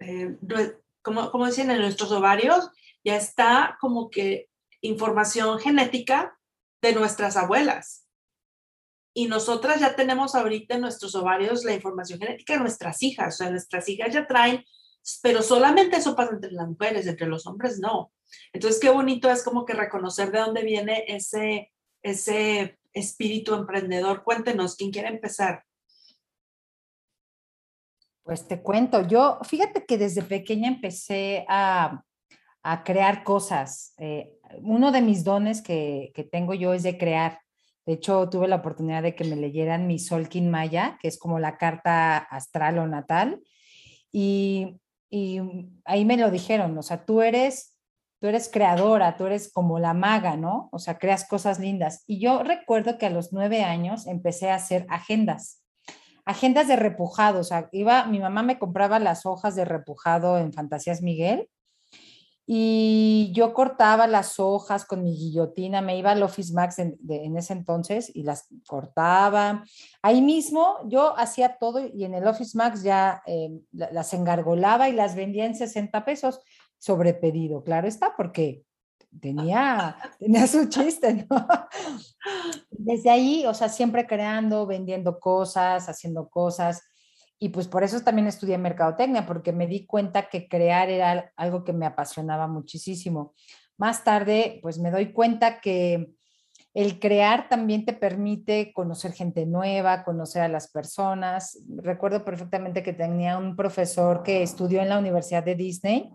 [0.00, 0.36] eh,
[1.02, 2.70] como, como decían, en nuestros ovarios,
[3.02, 4.48] ya está como que
[4.84, 6.38] información genética
[6.82, 8.06] de nuestras abuelas.
[9.14, 13.34] Y nosotras ya tenemos ahorita en nuestros ovarios la información genética de nuestras hijas.
[13.34, 14.64] O sea, nuestras hijas ya traen,
[15.22, 18.12] pero solamente eso pasa entre las mujeres, entre los hombres no.
[18.52, 24.22] Entonces, qué bonito es como que reconocer de dónde viene ese, ese espíritu emprendedor.
[24.22, 25.64] Cuéntenos, ¿quién quiere empezar?
[28.24, 32.02] Pues te cuento, yo fíjate que desde pequeña empecé a,
[32.64, 33.94] a crear cosas.
[33.98, 37.38] Eh, uno de mis dones que, que, tengo yo es de crear.
[37.86, 41.38] De hecho, tuve la oportunidad de que me leyeran mi Solkin Maya, que es como
[41.38, 43.42] la carta astral o natal,
[44.10, 45.40] y, y
[45.84, 47.72] ahí me lo dijeron, o sea, tú eres
[48.20, 50.70] tú eres creadora, tú eres como la maga, ¿no?
[50.72, 52.04] O sea, creas cosas lindas.
[52.06, 55.62] Y yo recuerdo que a los nueve años empecé a hacer agendas,
[56.24, 60.54] agendas de repujado, o sea, iba, mi mamá me compraba las hojas de repujado en
[60.54, 61.50] Fantasías Miguel
[62.46, 66.98] y yo cortaba las hojas con mi guillotina, me iba al Office Max en,
[67.36, 69.64] ese entonces y las cortaba.
[70.02, 74.92] Ahí mismo yo hacía todo y en el Office Max ya eh, las engargolaba y
[74.92, 76.40] las vendía en 60 pesos
[76.78, 78.62] sobrepedido, claro está, porque
[79.20, 81.26] tenía, tenía su chiste.
[82.70, 86.82] Desde ahí, o sea, siempre creando, vendiendo cosas, haciendo cosas.
[87.38, 91.64] Y pues por eso también estudié mercadotecnia, porque me di cuenta que crear era algo
[91.64, 93.34] que me apasionaba muchísimo.
[93.76, 96.14] Más tarde, pues me doy cuenta que
[96.74, 101.60] el crear también te permite conocer gente nueva, conocer a las personas.
[101.68, 106.10] Recuerdo perfectamente que tenía un profesor que estudió en la Universidad de Disney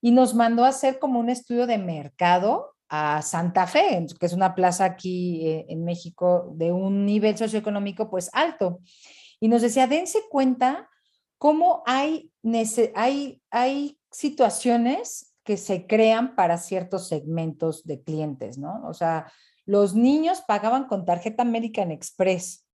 [0.00, 4.32] y nos mandó a hacer como un estudio de mercado a Santa Fe, que es
[4.32, 8.80] una plaza aquí eh, en México de un nivel socioeconómico pues alto.
[9.44, 10.88] Y nos decía, dense cuenta
[11.36, 12.32] cómo hay,
[12.94, 18.80] hay, hay situaciones que se crean para ciertos segmentos de clientes, ¿no?
[18.88, 19.30] O sea,
[19.66, 22.66] los niños pagaban con tarjeta American Express,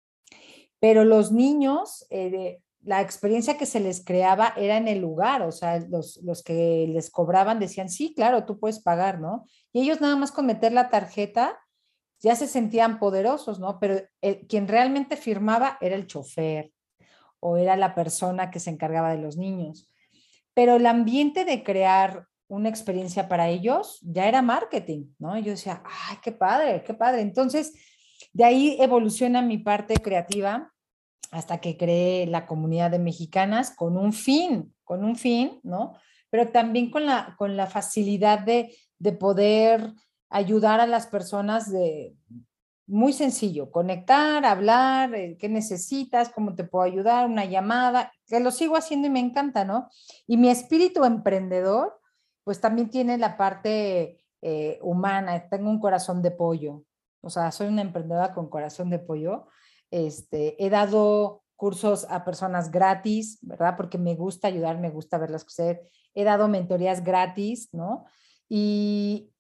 [0.79, 5.53] pero los niños eh, la experiencia que se les creaba era en el lugar, o
[5.53, 9.47] sea, los, los, que les cobraban decían, sí, claro, tú puedes pagar, ¿no?
[9.73, 11.59] Y ellos nada más con meter la tarjeta
[12.21, 13.79] ya se sentían poderosos, ¿no?
[13.79, 14.01] Pero
[14.49, 16.73] quien realmente firmaba era el chofer
[17.41, 19.89] o era la persona que se encargaba de los niños.
[20.55, 25.39] Pero el ambiente de crear una experiencia para ellos, ya era marketing, ¿no?
[25.39, 27.21] Yo decía, ay, qué padre, qué padre.
[27.21, 27.75] Entonces,
[28.33, 30.73] de ahí evoluciona mi parte creativa
[31.31, 35.95] hasta que creé la comunidad de mexicanas con un fin, con un fin, ¿no?
[36.31, 39.93] Pero también con la, con la facilidad de, de poder
[40.31, 42.15] ayudar a las personas de
[42.87, 48.51] muy sencillo, conectar, hablar, eh, qué necesitas, cómo te puedo ayudar, una llamada, que lo
[48.51, 49.91] sigo haciendo y me encanta, ¿no?
[50.27, 52.01] Y mi espíritu emprendedor,
[52.45, 56.85] pues también tiene la parte eh, humana, tengo un corazón de pollo,
[57.21, 59.49] o sea, soy una emprendedora con corazón de pollo.
[59.91, 63.77] Este, he dado cursos a personas gratis, ¿verdad?
[63.77, 65.83] Porque me gusta ayudar, me gusta verlas crecer.
[66.15, 68.05] He dado mentorías gratis, ¿no?
[68.49, 69.33] Y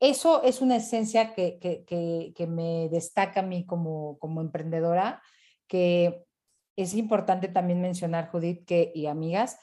[0.00, 5.22] eso es una esencia que, que, me destaca a mí como, como emprendedora,
[5.66, 6.24] que
[6.76, 9.58] es importante también mencionar, Judith, que, y amigas,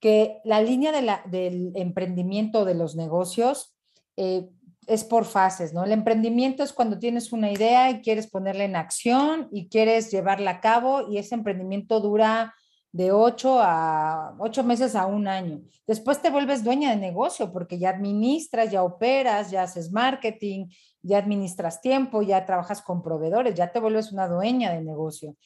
[0.00, 3.76] que la línea de la, del emprendimiento de los negocios
[4.16, 4.48] eh,
[4.86, 5.84] es por fases, ¿no?
[5.84, 10.52] El emprendimiento es cuando tienes una idea y quieres ponerla en acción y quieres llevarla
[10.52, 12.54] a cabo y ese emprendimiento dura
[12.92, 15.62] de ocho a ocho meses a un año.
[15.86, 20.66] Después te vuelves dueña de negocio porque ya administras, ya operas, ya haces marketing,
[21.00, 25.36] ya administras tiempo, ya trabajas con proveedores, ya te vuelves una dueña de negocio.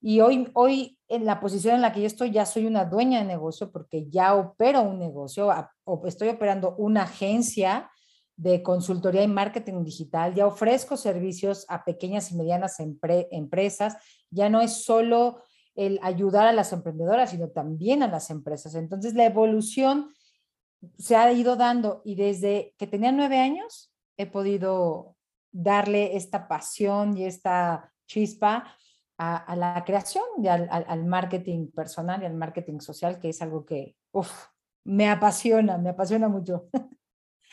[0.00, 3.18] Y hoy, hoy en la posición en la que yo estoy, ya soy una dueña
[3.18, 5.52] de negocio porque ya opero un negocio,
[6.06, 7.90] estoy operando una agencia
[8.36, 13.96] de consultoría y marketing digital, ya ofrezco servicios a pequeñas y medianas empresas,
[14.30, 15.42] ya no es solo
[15.74, 18.74] el ayudar a las emprendedoras, sino también a las empresas.
[18.74, 20.12] Entonces, la evolución
[20.98, 25.16] se ha ido dando y desde que tenía nueve años he podido
[25.50, 28.76] darle esta pasión y esta chispa
[29.16, 33.96] a, la creación y al, marketing personal y al marketing social, que es algo que
[34.84, 36.68] me apasiona, me apasiona mucho.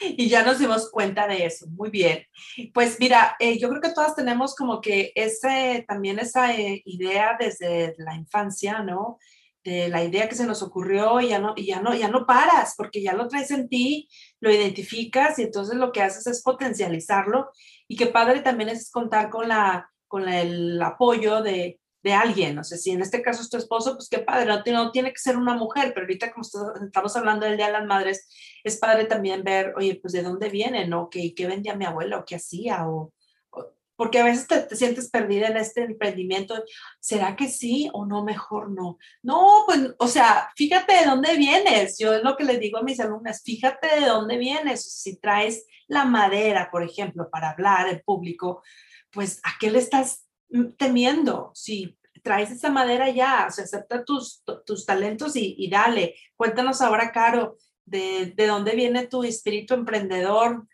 [0.17, 1.67] y ya nos dimos cuenta de eso.
[1.69, 2.25] Muy bien.
[2.73, 7.37] Pues mira, eh, yo creo que todas tenemos como que ese, también esa eh, idea
[7.39, 9.19] desde la infancia, ¿no?
[9.63, 12.25] De la idea que se nos ocurrió y ya no, y ya no, ya no
[12.25, 14.09] paras, porque ya lo traes en ti,
[14.39, 17.51] lo identificas y entonces lo que haces es potencializarlo.
[17.87, 22.57] Y qué padre también es contar con la, con el apoyo de, de alguien.
[22.59, 25.19] O sea, si en este caso es tu esposo, pues qué padre, no, tiene que
[25.19, 28.27] ser una mujer, pero ahorita como estamos hablando del Día de las Madres,
[28.63, 31.09] es padre también ver, oye, pues de dónde viene, ¿no?
[31.09, 32.87] ¿Qué, qué vendía mi abuela o qué hacía?
[32.87, 33.13] O,
[34.01, 36.55] porque a veces te, sientes perdida en este emprendimiento.
[36.99, 38.23] ¿Será que sí o no?
[38.23, 38.97] Mejor no.
[39.21, 41.99] No, pues, o sea, fíjate de dónde vienes.
[41.99, 44.91] Yo es lo que les digo a mis alumnas, fíjate de dónde vienes.
[44.91, 48.63] Si traes la madera, por ejemplo, para hablar en público,
[49.11, 50.25] pues, ¿a qué le estás
[50.77, 56.15] temiendo, si traes esa madera ya, o sea, acepta tus, tus talentos y, y, dale.
[56.35, 60.67] Cuéntanos ahora, Caro, de, de, dónde viene tu espíritu emprendedor.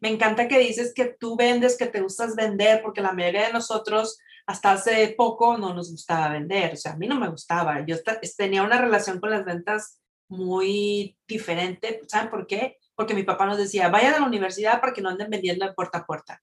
[0.00, 3.52] Me encanta que dices que tú vendes, que te gustas vender, porque la mayoría de
[3.52, 7.84] nosotros hasta hace poco no nos gustaba vender, o sea, a mí no me gustaba.
[7.86, 7.96] Yo
[8.36, 12.00] tenía una relación con las ventas muy diferente.
[12.08, 12.78] ¿Saben por qué?
[12.94, 15.74] Porque mi papá nos decía, vayan a la universidad para que no anden vendiendo de
[15.74, 16.42] puerta a puerta.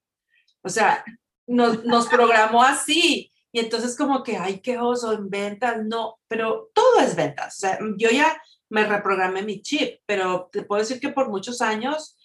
[0.61, 1.03] O sea,
[1.49, 3.31] nos, nos programó así.
[3.51, 7.57] Y entonces como que, ay, qué oso, en ventas, no, pero todo es ventas.
[7.57, 11.61] O sea, yo ya me reprogramé mi chip, pero te puedo decir que por muchos
[11.61, 12.15] años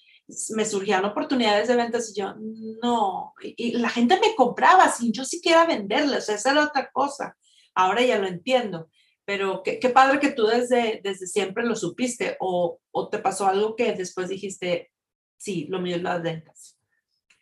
[0.50, 2.34] me surgían oportunidades de ventas y yo,
[2.82, 7.37] no, y, la gente me compraba sin yo siquiera venderles, esa era otra cosa.
[7.74, 8.88] Ahora ya lo entiendo,
[9.24, 13.46] pero qué, qué padre que tú desde, desde siempre lo supiste o, o te pasó
[13.46, 14.90] algo que después dijiste,
[15.38, 16.78] sí, lo mío es las ventas.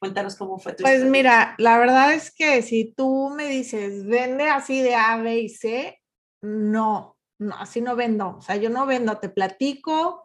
[0.03, 4.49] Cuéntanos cómo fue tu Pues mira, la verdad es que si tú me dices, vende
[4.49, 6.03] así de A, B y C,
[6.41, 8.37] no, no, así no vendo.
[8.37, 10.25] O sea, yo no vendo, te platico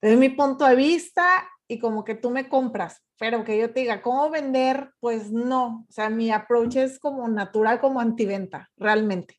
[0.00, 3.80] desde mi punto de vista y como que tú me compras, pero que yo te
[3.80, 5.84] diga cómo vender, pues no.
[5.86, 9.36] O sea, mi approach es como natural, como antiventa, realmente.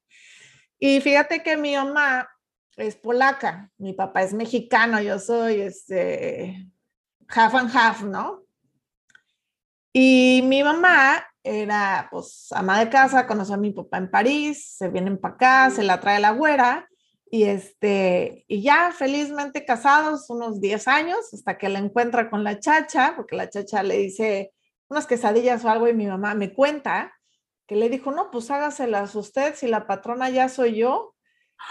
[0.78, 2.30] Y fíjate que mi mamá
[2.78, 6.68] es polaca, mi papá es mexicano, yo soy este
[7.30, 8.44] half and half, ¿no?
[9.94, 14.88] Y mi mamá era, pues, ama de casa, conoció a mi papá en París, se
[14.90, 16.88] vienen para acá, se la trae la güera,
[17.30, 22.60] y este, y ya felizmente casados unos 10 años, hasta que la encuentra con la
[22.60, 24.54] chacha, porque la chacha le dice
[24.90, 27.14] unas quesadillas o algo, y mi mamá me cuenta
[27.68, 31.16] que le dijo, no, pues hágaselas usted, si la patrona ya soy yo.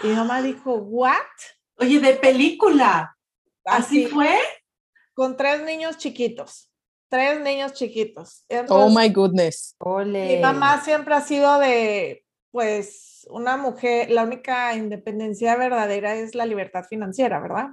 [0.01, 1.15] Y mi mamá dijo, ¿what?
[1.75, 3.15] Oye, de película.
[3.65, 4.35] ¿Así fue?
[5.13, 6.70] Con tres niños chiquitos
[7.11, 8.45] tres niños chiquitos.
[8.69, 9.75] oh my goodness.
[10.05, 16.45] Mi mamá siempre ha sido de, pues, una mujer, la única independencia verdadera es la
[16.45, 17.67] libertad financiera, ¿verdad?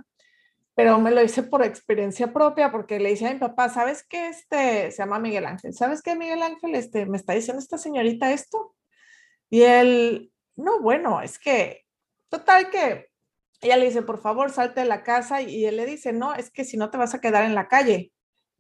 [0.79, 4.29] pero me lo hice por experiencia propia, porque le dije a mi papá, ¿sabes qué?
[4.29, 6.77] Este, se llama Miguel Ángel, ¿sabes qué, Miguel Ángel?
[6.77, 8.77] Este, me está diciendo esta señorita esto.
[9.51, 11.85] Y él, no, bueno, es que,
[12.29, 13.11] total que
[13.61, 15.43] ella le dice, por favor, salte de la casa.
[15.43, 17.67] Y él le dice, no, es que si no te vas a quedar en la
[17.67, 18.13] calle,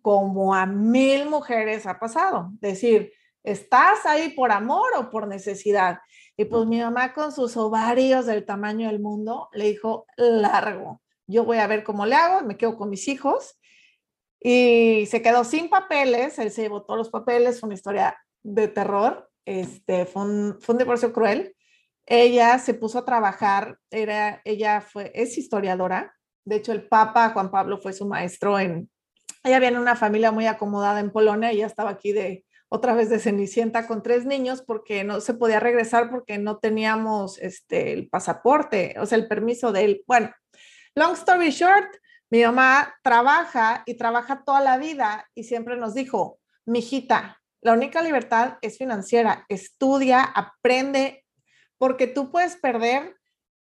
[0.09, 2.49] como a mil mujeres ha pasado.
[2.63, 3.13] Decir,
[3.45, 5.99] ¿estás ahí por amor o por necesidad?
[6.35, 11.45] Y pues mi mamá con sus ovarios del tamaño del mundo le dijo, largo yo
[11.45, 13.61] voy a ver cómo le hago, me quedo con mis hijos.
[14.41, 18.67] Y se quedó sin papeles, él se llevó todos los papeles, fue una historia de
[18.67, 21.55] terror, este, fue, un, fue un divorcio cruel.
[22.07, 27.51] Ella se puso a trabajar, era, ella fue, es historiadora, de hecho el Papa Juan
[27.51, 28.89] Pablo fue su maestro en,
[29.45, 33.19] ella viene una familia muy acomodada en Polonia, ella estaba aquí de otra vez de
[33.19, 38.95] Cenicienta con tres niños porque no se podía regresar porque no teníamos este, el pasaporte,
[38.99, 40.05] o sea, el permiso de él.
[40.07, 40.31] Bueno,
[40.99, 41.87] Long story short,
[42.29, 48.03] mi mamá trabaja y trabaja toda la vida y siempre nos dijo, mijita, la única
[48.03, 51.25] libertad es financiera, estudia, aprende,
[51.79, 53.17] porque tú puedes perder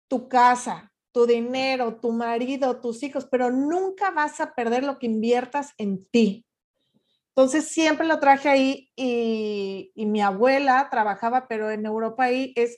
[0.09, 5.07] tu casa, tu dinero, tu marido, tus hijos, pero nunca vas a perder lo que
[5.07, 6.45] inviertas en ti.
[7.29, 12.77] Entonces siempre lo traje ahí y, mi abuela trabajaba, pero en Europa ahí es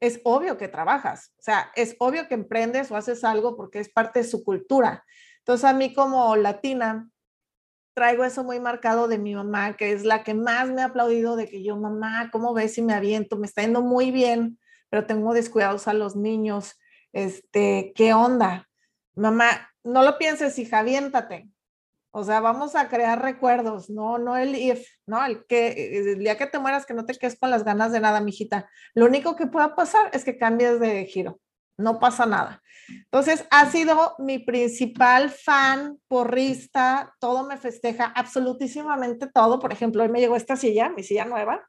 [0.00, 3.88] es obvio que trabajas, o sea, es obvio que emprendes o haces algo porque es
[3.88, 5.04] parte de su cultura.
[5.38, 7.08] Entonces a mí como latina,
[7.94, 11.36] traigo eso muy marcado de mi mamá, que es la que más me ha aplaudido
[11.36, 13.36] de que yo, mamá, ¿cómo ves si me aviento?
[13.36, 14.58] Me está yendo muy bien,
[14.90, 16.74] pero tengo descuidados a los niños.
[17.12, 18.68] Este, ¿qué onda?
[19.14, 21.48] Mamá, no lo pienses, hija, aviéntate.
[22.14, 25.24] O sea, vamos a crear recuerdos, no, no el if, ¿no?
[25.24, 28.00] El que el día que te mueras que no te quedes con las ganas de
[28.00, 28.68] nada, mijita.
[28.94, 31.40] Lo único que pueda pasar es que cambies de giro.
[31.78, 32.62] No pasa nada.
[32.88, 39.58] Entonces, ha sido mi principal fan, porrista, todo me festeja, absolutísimamente todo.
[39.58, 41.66] Por ejemplo, hoy me llegó esta silla, mi silla nueva,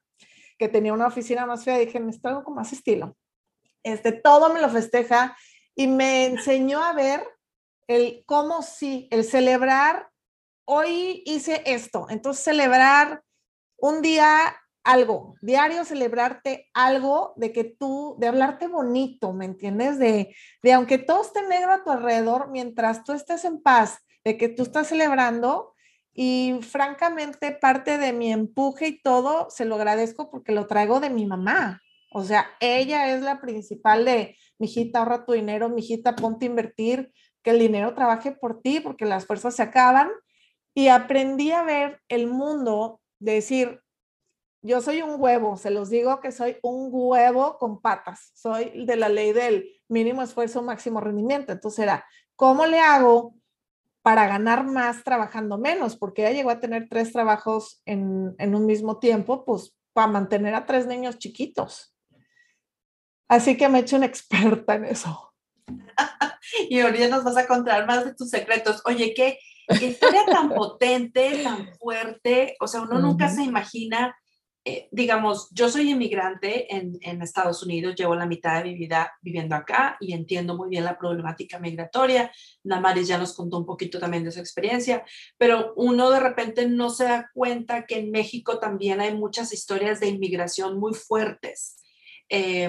[0.58, 3.16] que tenía una oficina más fea, dije, me traigo con más estilo.
[3.84, 5.38] Este, todo me lo festeja
[5.76, 7.24] y me enseñó a ver
[7.88, 10.10] el cómo sí, el celebrar
[10.66, 12.08] hoy hice esto.
[12.10, 13.22] Entonces, celebrar
[13.78, 19.98] un día algo, diario celebrarte algo de que tú, de hablarte bonito, ¿me entiendes?
[19.98, 24.38] De, de aunque todo esté negro a tu alrededor, mientras tú estés en paz, de
[24.38, 25.74] que tú estás celebrando
[26.14, 31.10] y francamente parte de mi empuje y todo, se lo agradezco porque lo traigo de
[31.10, 31.82] mi mamá.
[32.14, 37.12] O sea, ella es la principal de, mijita, ahorra tu dinero, mijita, ponte a invertir,
[37.42, 40.10] que el dinero trabaje por ti porque las fuerzas se acaban
[40.74, 43.82] y aprendí a ver el mundo, de decir,
[44.62, 48.96] yo soy un huevo, se los digo que soy un huevo con patas, soy de
[48.96, 51.52] la ley del mínimo esfuerzo, máximo rendimiento.
[51.52, 52.06] Entonces era,
[52.36, 53.36] ¿cómo le hago
[54.02, 55.98] para ganar más trabajando menos?
[55.98, 60.56] Porque ella llegó a tener tres trabajos en, en un mismo tiempo, pues para mantener
[60.56, 61.93] a tres niños chiquitos.
[63.34, 65.34] Así que me he hecho una experta en eso.
[66.70, 68.84] y ahorita nos vas a contar más de tus secretos.
[68.86, 69.40] Oye, ¿qué,
[69.82, 72.56] historia tan potente, tan fuerte?
[72.60, 74.16] O sea, uno nunca se imagina,
[74.64, 79.12] eh, digamos, yo soy inmigrante en, en, Estados Unidos, llevo la mitad de mi vida
[79.24, 82.32] viviendo acá y entiendo muy bien la problemática migratoria.
[82.64, 85.04] Namaris ya nos contó un poquito también de su experiencia,
[85.40, 90.00] pero uno de repente no se da cuenta que en México también hay muchas historias
[90.00, 91.78] de inmigración muy fuertes.
[92.36, 92.68] Eh,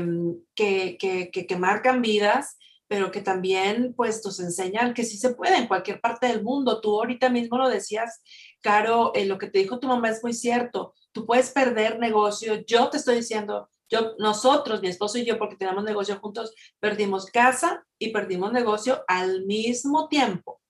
[0.55, 5.35] que, que, que, que marcan vidas pero que también pues nos enseñan que sí se
[5.35, 6.81] puede en cualquier parte del mundo.
[6.81, 8.23] Tú ahorita mismo lo decías,
[8.61, 10.95] Caro, eh, lo que te dijo tu mamá es muy cierto.
[11.13, 12.65] Tú puedes perder negocio.
[12.67, 17.27] Yo te estoy diciendo, yo, nosotros, mi esposo y yo, porque tenemos negocio juntos, perdimos
[17.27, 20.61] casa y perdimos negocio al mismo tiempo.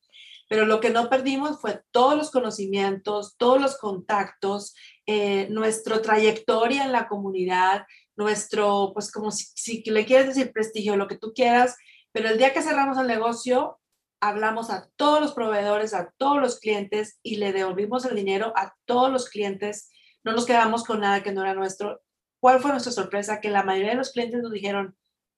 [0.49, 4.75] Pero lo que no perdimos fue todos los conocimientos, todos los contactos,
[5.07, 7.85] eh, nuestra trayectoria en la comunidad,
[8.17, 11.77] nuestro, pues como si, si le quieres decir prestigio, lo que tú quieras,
[12.15, 13.81] pero el día que cerramos el negocio,
[14.21, 18.75] hablamos a todos los proveedores, a todos los clientes y le devolvimos el dinero a
[18.85, 19.91] todos los clientes.
[20.23, 22.03] No nos quedamos con nada que no era nuestro.
[22.41, 23.41] ¿Cuál fue nuestra sorpresa?
[23.41, 24.97] Que la mayoría de los clientes nos dijeron,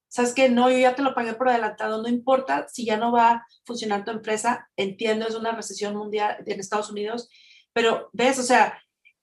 [0.09, 3.11] sabes que no, yo ya te lo pagué por adelantado, no importa si ya no
[3.11, 7.29] va a funcionar tu empresa, entiendo, es una recesión mundial en Estados Unidos,
[7.73, 8.79] pero ves, o sea,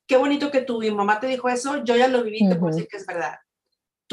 [0.08, 2.88] qué bonito que tu mamá te dijo eso, yo ya lo viví, te puedo decir
[2.90, 3.36] que es verdad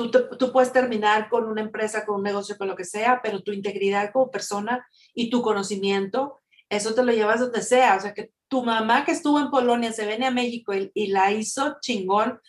[0.09, 3.43] tú, tú puedes terminar con una empresa, con un negocio, con lo que sea, pero
[3.43, 6.39] tu integridad como persona y tu conocimiento,
[6.69, 7.97] eso te lo llevas donde sea.
[7.97, 11.33] O sea, que tu mamá que estuvo en Polonia se viene a México y, la
[11.33, 12.41] hizo chingón.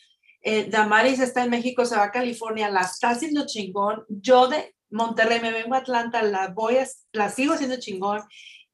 [0.42, 4.04] Eh, Damaris está en México, se va a California, la está haciendo chingón.
[4.10, 8.22] Yo de Monterrey me vengo a Atlanta, la voy a, la sigo haciendo chingón.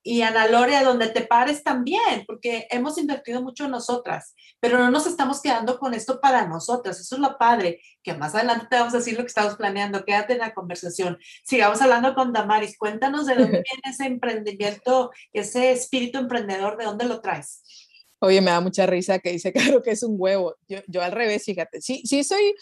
[0.08, 4.89] Y Ana Lore, donde te pares también, porque hemos invertido mucho en nosotras, pero no
[4.89, 6.97] nos estamos quedando con esto para nosotras.
[7.01, 10.05] Eso es lo padre, que más adelante te vamos a decir lo que estamos planeando.
[10.05, 11.18] Quédate en la conversación.
[11.43, 12.78] Sigamos hablando con Damaris.
[12.78, 17.62] Cuéntanos de dónde viene ese emprendimiento, ese espíritu emprendedor, de dónde lo traes.
[18.20, 20.55] Oye, me da mucha risa que dice, claro que es un huevo.
[20.70, 21.82] Yo, yo al revés, fíjate.
[21.82, 22.55] Sí, sí soy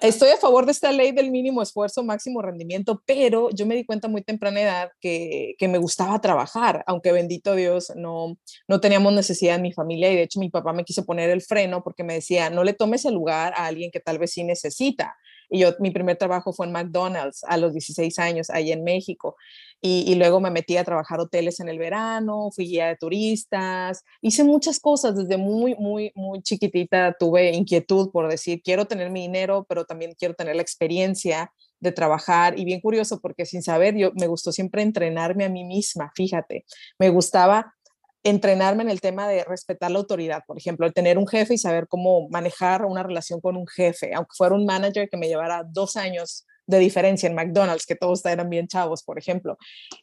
[0.00, 3.84] Estoy a favor de esta ley del mínimo esfuerzo, máximo rendimiento, pero yo me di
[3.84, 9.12] cuenta muy temprana edad que, que, me gustaba trabajar, aunque bendito Dios no, no teníamos
[9.12, 12.04] necesidad en mi familia y de hecho mi papá me quiso poner el freno porque
[12.04, 15.14] me decía, no le tomes el lugar a alguien que tal vez sí necesita.
[15.48, 19.36] Y yo, mi primer trabajo fue en McDonald's a los 16 años, ahí en México.
[19.80, 24.42] Y, luego me metí a trabajar hoteles en el verano, fui guía de turistas, hice
[24.42, 27.14] muchas cosas desde muy, muy, muy chiquitita.
[27.18, 31.92] Tuve inquietud por decir, quiero tener mi dinero, pero también quiero tener la experiencia de
[31.92, 36.10] trabajar y bien curioso porque sin saber yo me gustó siempre entrenarme a mí misma,
[36.14, 36.64] fíjate,
[36.98, 37.74] me gustaba
[38.22, 41.58] entrenarme en el tema de respetar la autoridad, por ejemplo, el tener un jefe y
[41.58, 45.62] saber cómo manejar una relación con un jefe, aunque fuera un manager que me llevara
[45.64, 49.56] dos años de diferencia en McDonald's, que todos eran bien chavos, por ejemplo.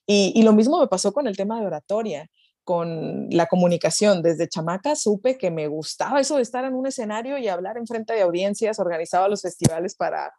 [0.05, 2.30] Y, lo mismo me pasó con el tema de oratoria,
[2.64, 4.22] con la comunicación.
[4.22, 7.88] Desde chamaca supe que me gustaba eso de estar en un escenario y hablar en
[7.88, 10.34] frente de audiencias, organizaba los festivales para,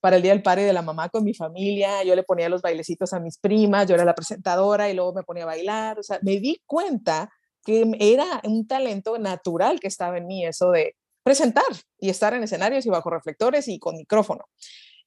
[0.00, 2.62] para el día del padre de la mamá con mi familia, yo le ponía los
[2.62, 6.02] bailecitos a mis primas, yo era la presentadora y luego me ponía a bailar, o
[6.02, 7.30] sea, me di cuenta
[7.64, 11.64] que era un talento natural que estaba en mí, eso de presentar
[11.98, 14.44] y estar en escenarios y bajo reflectores y con micrófono.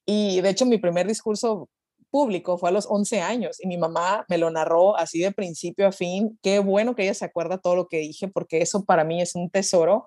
[0.06, 1.68] Y de hecho mi primer discurso
[2.10, 5.88] público fue a los 11 años y mi mamá me lo narró así de principio
[5.88, 6.38] a fin.
[6.42, 9.34] Qué bueno que ella se acuerda todo lo que dije porque eso para mí es
[9.34, 10.06] un tesoro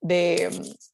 [0.00, 0.50] de,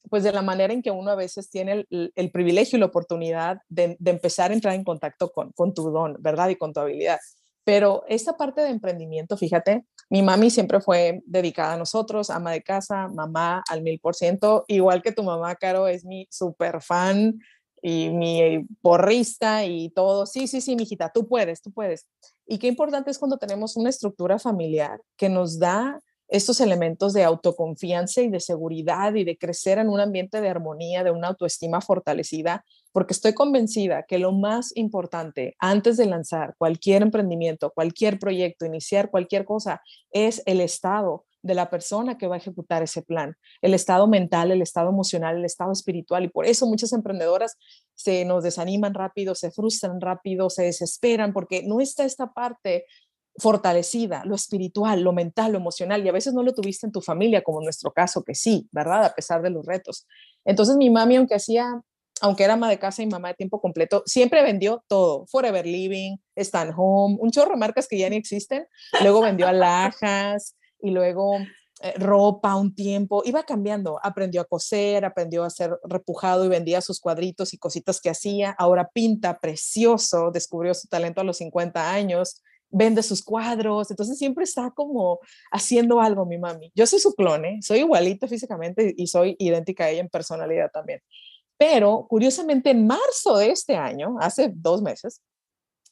[0.08, 3.58] pues de la manera en que uno a veces tiene el, privilegio y la oportunidad
[3.68, 6.48] de, empezar a entrar en contacto con, con tu don, ¿verdad?
[6.48, 7.18] Y con tu habilidad.
[7.64, 12.62] Pero esta parte de emprendimiento, fíjate, mi mami siempre fue dedicada a nosotros, ama de
[12.62, 17.38] casa, mamá al mil por ciento, igual que tu mamá, Caro, es mi súper fan
[17.82, 20.24] y mi porrista y todo.
[20.24, 22.06] Sí, sí, sí, mijita, tú puedes, tú puedes.
[22.46, 27.24] Y qué importante es cuando tenemos una estructura familiar que nos da estos elementos de
[27.24, 31.82] autoconfianza y de seguridad y de crecer en un ambiente de armonía, de una autoestima
[31.82, 38.64] fortalecida, porque estoy convencida que lo más importante antes de lanzar cualquier emprendimiento, cualquier proyecto,
[38.64, 43.36] iniciar cualquier cosa, es el estado de la persona que va a ejecutar ese plan,
[43.60, 46.24] el estado mental, el estado emocional, el estado espiritual.
[46.24, 47.56] Y por eso muchas emprendedoras
[47.94, 52.86] se nos desaniman rápido, se frustran rápido, se desesperan, porque no está esta parte
[53.36, 57.00] fortalecida, lo espiritual, lo mental, lo emocional, y a veces no lo tuviste en tu
[57.00, 59.04] familia, como en nuestro caso, que sí, ¿verdad?
[59.04, 60.06] A pesar de los retos.
[60.44, 61.80] Entonces mi mami, aunque hacía,
[62.20, 66.18] aunque era ama de casa y mamá de tiempo completo, siempre vendió todo, Forever Living,
[66.36, 68.66] Stand Home, un chorro de marcas que ya ni existen,
[69.00, 71.38] luego vendió alhajas y luego
[71.80, 76.80] eh, ropa un tiempo, iba cambiando, aprendió a coser, aprendió a hacer repujado y vendía
[76.80, 81.92] sus cuadritos y cositas que hacía, ahora pinta precioso, descubrió su talento a los 50
[81.92, 85.18] años, vende sus cuadros, entonces siempre está como
[85.50, 86.70] haciendo algo mi mami.
[86.74, 91.00] Yo soy su clone, soy igualita físicamente y soy idéntica a ella en personalidad también.
[91.56, 95.20] Pero curiosamente en marzo de este año, hace dos meses,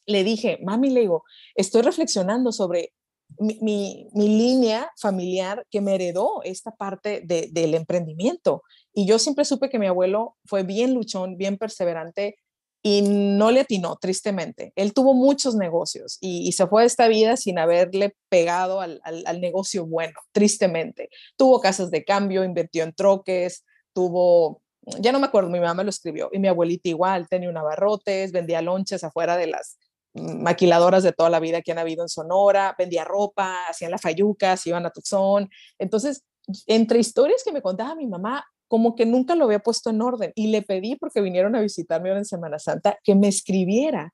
[0.05, 1.23] le dije, mami, le digo,
[1.55, 2.93] estoy reflexionando sobre
[3.39, 8.63] mi, mi, línea familiar que me heredó esta parte del emprendimiento.
[8.93, 12.37] Y yo siempre supe que mi abuelo fue bien luchón, bien perseverante,
[12.83, 14.73] y no le atinó, tristemente.
[14.75, 19.01] Él tuvo muchos negocios y, se fue de esta vida sin haberle pegado al,
[19.39, 21.09] negocio bueno, tristemente.
[21.37, 23.63] Tuvo casas de cambio, invirtió en troques,
[23.93, 24.61] tuvo,
[24.99, 28.31] ya no me acuerdo, mi mamá lo escribió, y mi abuelita igual, tenía un abarrotes,
[28.31, 29.77] vendía lonches afuera de las
[30.13, 34.65] maquiladoras de toda la vida que han habido en Sonora, vendía ropa, hacían la fayucas,
[34.67, 35.49] iban a Tucson.
[35.79, 36.23] Entonces,
[36.67, 40.31] entre historias que me contaba mi mamá, como que nunca lo había puesto en orden
[40.35, 44.13] y le pedí porque vinieron a visitarme ahora en Semana Santa que me escribiera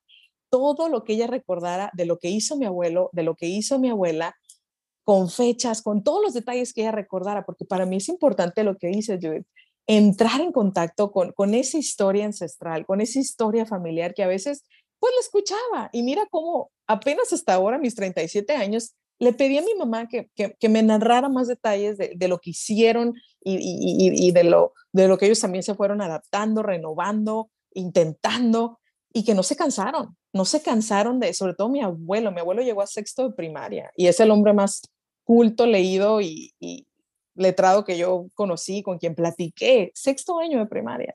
[0.50, 3.78] todo lo que ella recordara de lo que hizo mi abuelo, de lo que hizo
[3.78, 4.34] mi abuela,
[5.04, 8.76] con fechas, con todos los detalles que ella recordara, porque para mí es importante lo
[8.76, 9.46] que dice Judith,
[9.86, 14.64] entrar en contacto con, con esa historia ancestral, con esa historia familiar que a veces
[14.98, 15.90] pues la escuchaba.
[15.92, 20.30] Y mira cómo apenas hasta ahora, mis 37 años, le pedí a mi mamá que,
[20.34, 23.58] que, me narrara más detalles de, lo que hicieron y,
[24.28, 28.78] y, de, lo, de lo que ellos también se fueron adaptando, renovando, intentando
[29.12, 32.62] y que no se cansaron, no se cansaron de, sobre todo mi abuelo, mi abuelo
[32.62, 34.82] llegó a sexto de primaria y es el hombre más
[35.24, 36.52] culto, leído y
[37.38, 41.14] letrado que yo conocí, con quien platiqué, sexto año de primaria.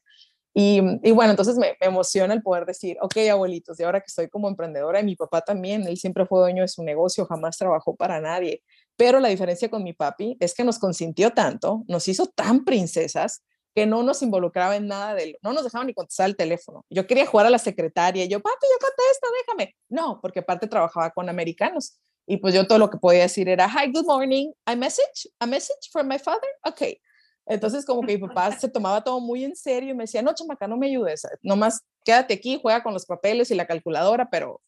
[0.54, 4.08] Y, y bueno, entonces me, me, emociona el poder decir, ok, abuelitos, y ahora que
[4.08, 7.58] estoy como emprendedora, y mi papá también, él siempre fue dueño de su negocio, jamás
[7.58, 8.62] trabajó para nadie.
[8.96, 13.42] Pero la diferencia con mi papi es que nos consintió tanto, nos hizo tan princesas,
[13.76, 16.86] que no nos involucraba en nada de no nos dejaba ni contestar el teléfono.
[16.90, 19.76] Yo quería jugar a la secretaria, yo, papi, yo contesto, déjame.
[19.90, 21.98] No, porque aparte trabajaba con americanos.
[22.26, 25.48] Y pues yo todo lo que podía decir era, hi, good morning, a message, a
[25.48, 26.98] message from my father, ok.
[27.46, 30.34] Entonces como que mi papá se tomaba todo muy en serio y me decía, no,
[30.34, 34.62] chamaca, no me ayudes, nomás quédate aquí, juega con los papeles y la calculadora, pero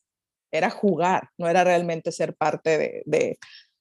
[0.51, 3.37] era jugar, no era realmente ser parte de, de,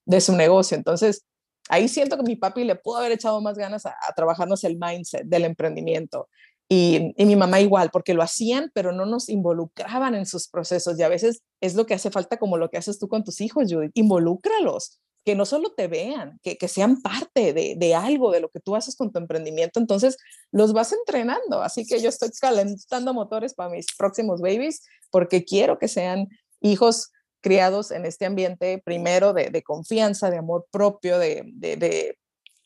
[0.06, 0.76] de su negocio.
[0.76, 1.24] Entonces,
[1.68, 4.76] ahí siento que mi papi le pudo haber echado más ganas a, a trabajarnos el
[4.78, 6.28] mindset del emprendimiento.
[6.68, 10.98] Y, y, mi mamá igual, porque lo hacían, pero no nos involucraban en sus procesos.
[10.98, 13.40] Y a veces es lo que hace falta, como lo que haces tú con tus
[13.42, 13.92] hijos, Judith.
[13.94, 18.50] Involúcralos, que no solo te vean, que, que sean parte de, de, algo, de lo
[18.50, 19.80] que tú haces con tu emprendimiento.
[19.80, 20.18] Entonces,
[20.52, 21.62] los vas entrenando.
[21.62, 26.28] Así que yo estoy calentando motores para mis próximos babies, porque quiero que sean
[26.60, 27.10] hijos
[27.40, 32.18] criados en este ambiente, primero de, de confianza, de amor propio, de, de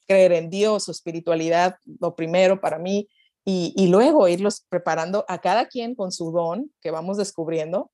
[0.07, 3.09] creer en Dios, su espiritualidad, lo primero para mí
[3.45, 7.91] y, y, luego irlos preparando a cada quien con su don que vamos descubriendo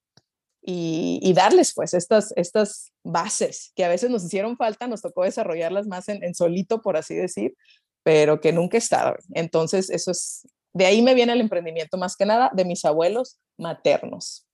[0.67, 5.87] y, darles pues estas, estas bases que a veces nos hicieron falta, nos tocó desarrollarlas
[5.87, 7.55] más en, solito, por así decir,
[8.03, 9.17] pero que nunca estaban.
[9.35, 13.39] Entonces, eso es, de ahí me viene el emprendimiento más que nada de mis abuelos
[13.59, 14.47] maternos.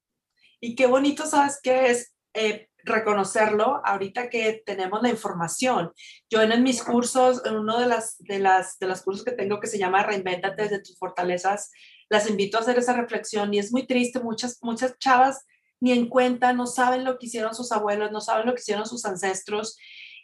[0.61, 2.12] Y qué bonito, ¿sabes qué es?
[2.34, 5.92] Eh, reconocerlo ahorita que tenemos la información.
[6.28, 9.32] Yo en, en, mis cursos, en uno de las, de las de los cursos que
[9.32, 11.70] tengo que se llama Reinvéntate desde tus fortalezas,
[12.08, 15.44] las invito a hacer esa reflexión y es muy triste, muchas muchas chavas
[15.80, 18.86] ni en cuenta, no saben lo que hicieron sus abuelos, no saben lo que hicieron
[18.86, 19.76] sus ancestros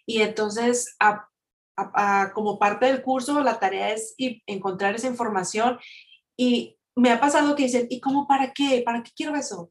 [0.04, 1.28] y entonces a,
[1.76, 4.14] a, a, como parte del curso la tarea es
[4.46, 5.78] encontrar esa información
[6.36, 8.82] y me ha pasado que dicen, ¿y cómo para qué?
[8.84, 9.70] ¿Para qué quiero eso?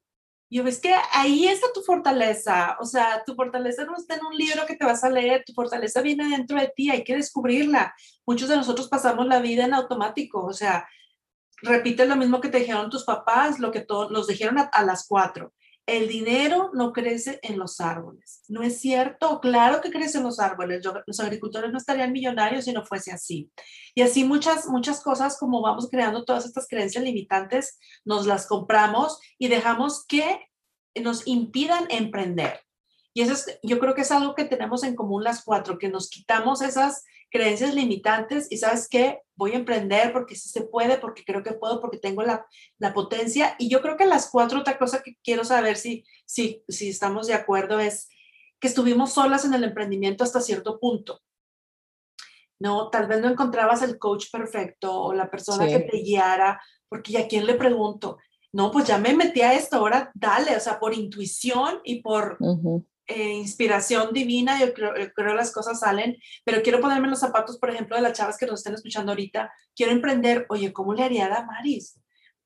[0.50, 4.36] Yo ves que ahí está tu fortaleza, o sea, tu fortaleza no está en un
[4.36, 7.96] libro que te vas a leer, tu fortaleza viene dentro de ti, hay que descubrirla.
[8.28, 10.88] Muchos de nosotros pasamos la vida en automático, o sea,
[11.64, 14.84] repite lo mismo que te dijeron tus papás, lo que todos nos dijeron a, a
[14.84, 15.52] las cuatro.
[15.86, 18.44] El dinero no crece en los árboles.
[18.48, 19.40] ¿No es cierto?
[19.40, 20.84] Claro que crece en los árboles.
[21.06, 23.52] Los agricultores no estarían millonarios si no fuese así.
[23.94, 29.20] Y así muchas, muchas cosas como vamos creando todas estas creencias limitantes, nos las compramos
[29.38, 30.40] y dejamos que
[30.96, 32.62] nos impidan emprender.
[33.14, 35.90] Y eso es, yo creo que es algo que tenemos en común las cuatro, que
[35.90, 37.06] nos quitamos esas
[37.36, 41.52] creencias limitantes y sabes qué, voy a emprender porque sí se puede, porque creo que
[41.52, 43.56] puedo, porque tengo la, la potencia.
[43.60, 47.28] Y yo creo que las cuatro, otra cosa que quiero saber si, si, si estamos
[47.28, 48.08] de acuerdo es
[48.58, 51.20] que estuvimos solas en el emprendimiento hasta cierto punto.
[52.58, 55.74] No, tal vez no encontrabas el coach perfecto o la persona sí.
[55.74, 58.18] que te guiara, porque ¿y a quién le pregunto?
[58.54, 62.38] No, pues ya me metí a esto, ahora dale, o sea, por intuición y por,
[62.40, 67.08] uh -huh eh, inspiración divina, yo creo, yo creo las cosas salen, pero quiero ponerme
[67.08, 70.74] los zapatos, por ejemplo, de las chavas que nos están escuchando ahorita, quiero emprender, oye,
[70.74, 72.00] ¿cómo le haría a Damaris?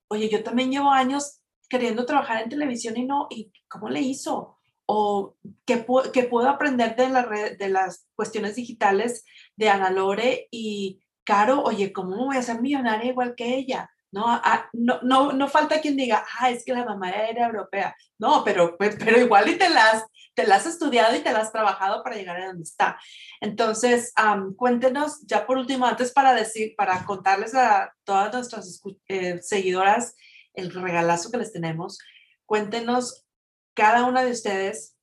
[0.09, 1.39] Oye, yo también llevo años
[1.69, 4.57] queriendo trabajar en televisión y no, ¿y cómo le hizo?
[4.85, 9.23] O ¿qué, qué puedo aprender de, las cuestiones digitales
[9.55, 13.91] de Ana Lore y Caro, oye, ¿cómo voy a ser millonaria igual que ella?
[14.11, 17.95] No, ah, no, no, no falta quien diga, ah, es que la mamá era europea.
[18.17, 20.03] No, pero, pero igual y te las,
[20.39, 22.97] te la has estudiado y te la has trabajado para llegar a donde está.
[23.41, 29.41] Entonces, um, cuéntenos, ya por último, antes para decir, para contarles a todas nuestras eh,
[29.41, 30.15] seguidoras
[30.53, 31.99] el regalazo que les tenemos,
[32.45, 33.25] cuéntenos
[33.73, 34.95] cada una de ustedes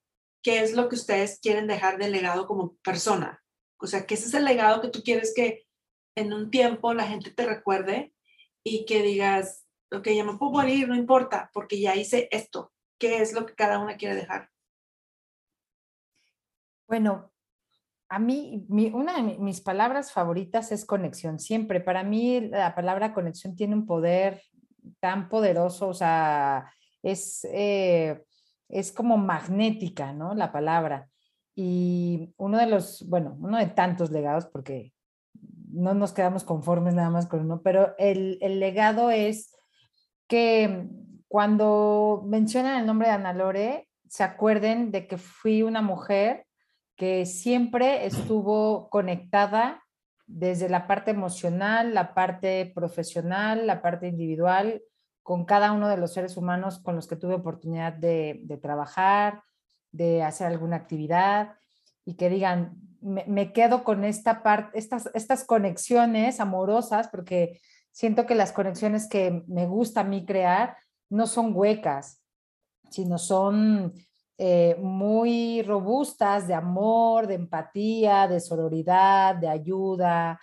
[0.43, 3.45] qué es lo que ustedes quieren dejar de legado como persona.
[3.77, 5.67] O sea, ¿qué es ese legado que tú quieres que
[6.15, 8.15] en un tiempo la gente te recuerde
[8.65, 12.73] y que digas, ok, ya me puedo morir, no importa, porque ya hice esto.
[12.99, 14.49] ¿Qué es lo que cada una quiere dejar?
[16.87, 17.33] Bueno,
[18.09, 21.81] a mí, una de mis palabras favoritas es conexión, siempre.
[21.81, 24.43] Para mí la palabra conexión tiene un poder
[25.01, 26.71] tan poderoso, o sea,
[27.03, 28.23] es, eh,
[28.69, 30.35] es como magnética, ¿no?
[30.35, 31.09] La palabra.
[31.57, 34.93] Y uno de los, bueno, uno de tantos legados, porque
[35.73, 39.57] no nos quedamos conformes nada más con uno, pero el, el legado es
[40.29, 40.87] que
[41.29, 46.46] cuando mencionan el nombre de Ana Lore, se acuerden de que fui una mujer
[46.97, 49.83] que siempre estuvo conectada
[50.27, 54.83] desde la parte emocional, la parte profesional, la parte individual,
[55.23, 59.43] con cada uno de los seres humanos con los que tuve oportunidad de, trabajar,
[59.93, 61.57] de hacer alguna actividad
[62.05, 68.27] y que digan, me, me quedo con esta parte, estas, estas conexiones amorosas, porque siento
[68.27, 70.77] que las conexiones que me gusta a mí crear
[71.11, 72.23] no son huecas,
[72.91, 73.95] sino son
[74.39, 80.39] eh, muy robustas de amor, de empatía, de sororidad, de ayuda,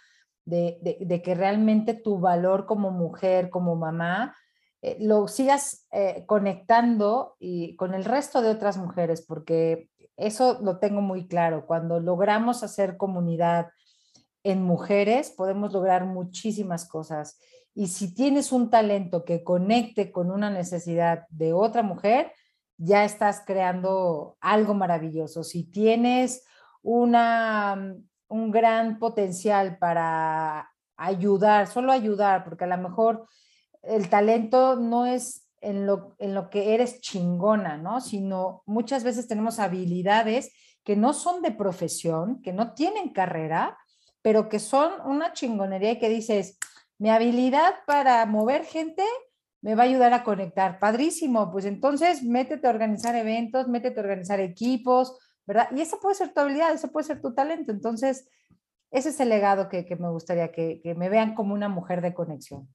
[0.46, 4.36] de, que realmente tu valor como mujer, como mamá,
[4.82, 10.80] eh, lo sigas eh, conectando y con el resto de otras mujeres, porque eso lo
[10.80, 11.66] tengo muy claro.
[11.66, 13.70] Cuando logramos hacer comunidad
[14.44, 17.40] en mujeres, podemos lograr muchísimas cosas.
[17.76, 22.32] Y si tienes un talento que conecte con una necesidad de otra mujer,
[22.78, 25.44] ya estás creando algo maravilloso.
[25.44, 26.44] Si tienes
[26.82, 27.96] una,
[28.28, 33.28] un gran potencial para ayudar, solo ayudar, porque a lo mejor
[33.82, 38.02] el talento no es en lo, en lo que eres chingona, ¿no?
[38.02, 40.54] Sino muchas veces tenemos habilidades
[40.84, 43.78] que no son de profesión, que no tienen carrera,
[44.22, 46.58] pero que son una chingonería que dices,
[46.98, 49.04] mi habilidad para mover gente
[49.64, 50.78] me va a ayudar a conectar.
[50.78, 55.70] Padrísimo, pues entonces métete a organizar eventos, métete a organizar equipos, ¿verdad?
[55.74, 57.72] Y eso puede ser tu habilidad, eso puede ser tu talento.
[57.72, 58.28] Entonces,
[58.92, 62.68] ese es el legado que, me gustaría que, me vean como una mujer de conexión.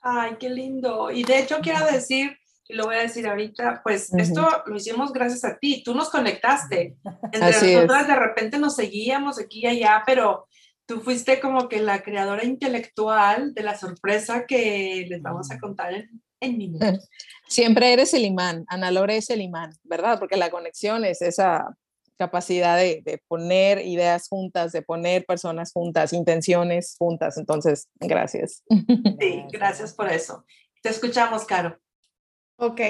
[0.00, 1.10] Ay, qué lindo.
[1.10, 2.38] Y de hecho quiero decir,
[2.68, 6.10] y lo voy a decir ahorita, pues esto lo hicimos gracias a ti, tú nos
[6.10, 6.96] conectaste.
[7.32, 10.46] Entre nosotras de repente nos seguíamos aquí y allá, pero
[10.88, 15.92] tú fuiste como que la creadora intelectual de la sorpresa que les vamos a contar
[15.92, 17.10] en, en minutos.
[17.48, 20.18] Siempre eres el imán, Ana Lore es el imán, ¿verdad?
[20.18, 21.76] Porque la conexión es esa
[22.16, 27.36] capacidad de, de, poner ideas juntas, de poner personas juntas, intenciones juntas.
[27.36, 28.64] Entonces, gracias.
[29.20, 30.44] Sí, gracias por eso.
[30.82, 31.78] Te escuchamos, Caro.
[32.56, 32.80] Ok,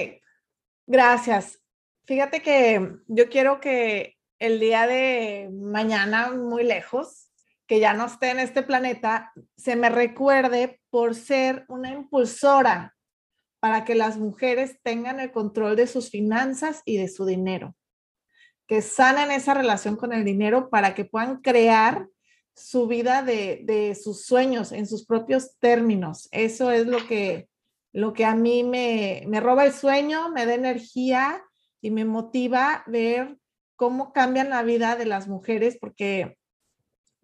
[0.86, 1.60] gracias.
[2.06, 7.27] Fíjate que yo quiero que el día de mañana, muy lejos,
[7.68, 12.96] que ya no esté en este planeta, se me recuerde por ser una impulsora
[13.60, 17.76] para que las mujeres tengan el control de sus finanzas y de su dinero,
[18.66, 22.08] que sanen esa relación con el dinero para que puedan crear
[22.54, 26.28] su vida de, sus sueños en sus propios términos.
[26.32, 27.48] Eso es lo que,
[27.92, 31.42] lo que a mí me, me roba el sueño, me da energía
[31.82, 33.36] y me motiva ver
[33.76, 36.37] cómo cambian la vida de las mujeres, porque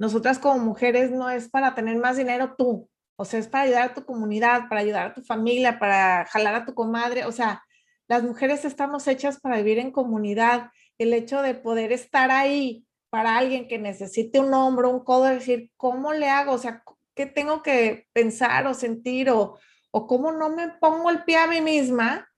[0.05, 3.83] nosotras como mujeres no es para tener más dinero tú, o sea, es para ayudar
[3.91, 7.63] a tu comunidad, para ayudar a tu familia, para jalar a tu comadre, o sea,
[8.07, 10.71] las mujeres estamos hechas para vivir en comunidad.
[10.99, 15.71] El hecho de poder estar ahí para alguien que necesite un hombro, un codo, decir,
[15.77, 16.53] ¿cómo le hago?
[16.53, 16.83] O sea,
[17.15, 19.59] ¿qué tengo que pensar o sentir o,
[19.91, 22.29] o cómo no me pongo el pie a mí misma?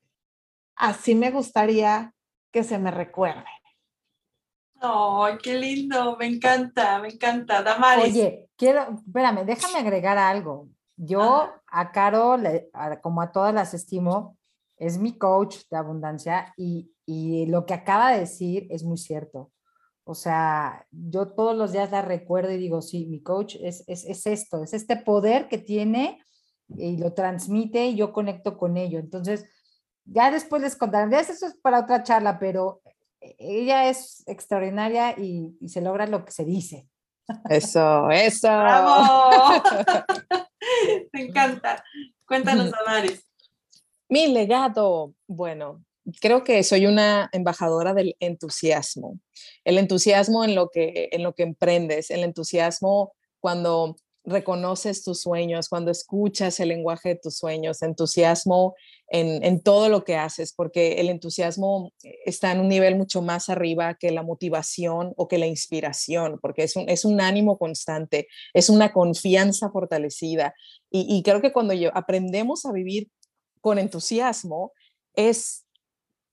[0.76, 2.14] Así me gustaría
[2.52, 3.55] que se me recuerde.
[4.80, 6.16] ¡Ay, qué lindo!
[6.16, 7.62] Me encanta, me encanta.
[7.62, 8.14] Damaris.
[8.14, 10.68] Oye, quiero, espérame, déjame agregar algo.
[10.96, 12.36] Yo a Caro,
[13.02, 14.36] como a todas las estimo,
[14.78, 19.50] es mi coach de abundancia y, y, lo que acaba de decir es muy cierto.
[20.04, 24.04] O sea, yo todos los días la recuerdo y digo, sí, mi coach es, es,
[24.04, 26.22] es esto, es este poder que tiene
[26.68, 28.98] y lo transmite y yo conecto con ello.
[28.98, 29.46] Entonces,
[30.04, 32.80] ya después les contaré, eso es para otra charla, pero
[33.38, 36.88] ella es extraordinaria y, se logra lo que se dice.
[37.48, 38.48] Eso, eso.
[38.48, 39.62] ¡Bravo!
[41.12, 41.84] Me encanta.
[42.26, 43.24] Cuéntanos, Amaris.
[44.08, 45.84] Mi legado, bueno,
[46.20, 49.18] creo que soy una embajadora del entusiasmo.
[49.64, 53.96] El entusiasmo en lo que, en lo que emprendes, el entusiasmo cuando
[54.26, 58.74] reconoces tus sueños, cuando escuchas el lenguaje de tus sueños, entusiasmo
[59.08, 63.94] en, todo lo que haces, porque el entusiasmo está en un nivel mucho más arriba
[63.94, 68.68] que la motivación o que la inspiración, porque es un, es un ánimo constante, es
[68.68, 70.54] una confianza fortalecida.
[70.90, 73.08] Y, creo que cuando aprendemos a vivir
[73.60, 74.72] con entusiasmo,
[75.14, 75.66] es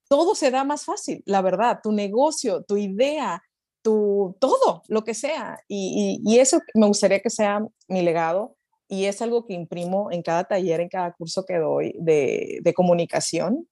[0.10, 3.44] todo se da más fácil, la verdad, tu negocio, tu idea,
[3.84, 5.60] tu todo, lo que sea.
[5.68, 8.56] y, eso me gustaría que sea mi legado
[8.88, 12.74] y es algo que imprimo en cada taller, en cada curso que doy de, de
[12.74, 13.68] comunicación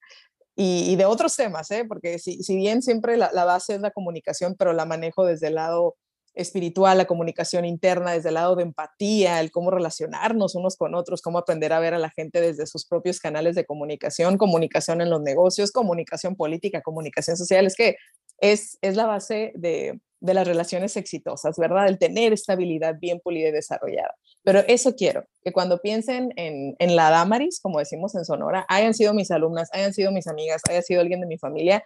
[0.56, 1.84] y, de otros temas, ¿eh?
[1.86, 5.48] porque si, si bien siempre la, la, base es la comunicación, pero la manejo desde
[5.48, 5.96] el lado
[6.34, 11.22] espiritual, la comunicación interna, desde el lado de empatía, el cómo relacionarnos unos con otros,
[11.22, 15.10] cómo aprender a ver a la gente desde sus propios canales de comunicación, comunicación en
[15.10, 17.96] los negocios, comunicación política, comunicación social, es que
[18.42, 21.88] es, es la base de, de las relaciones exitosas, ¿verdad?
[21.88, 24.14] El tener estabilidad bien pulida y desarrollada.
[24.42, 28.94] Pero eso quiero, que cuando piensen en, en la Damaris, como decimos en Sonora, hayan
[28.94, 31.84] sido mis alumnas, hayan sido mis amigas, haya sido alguien de mi familia,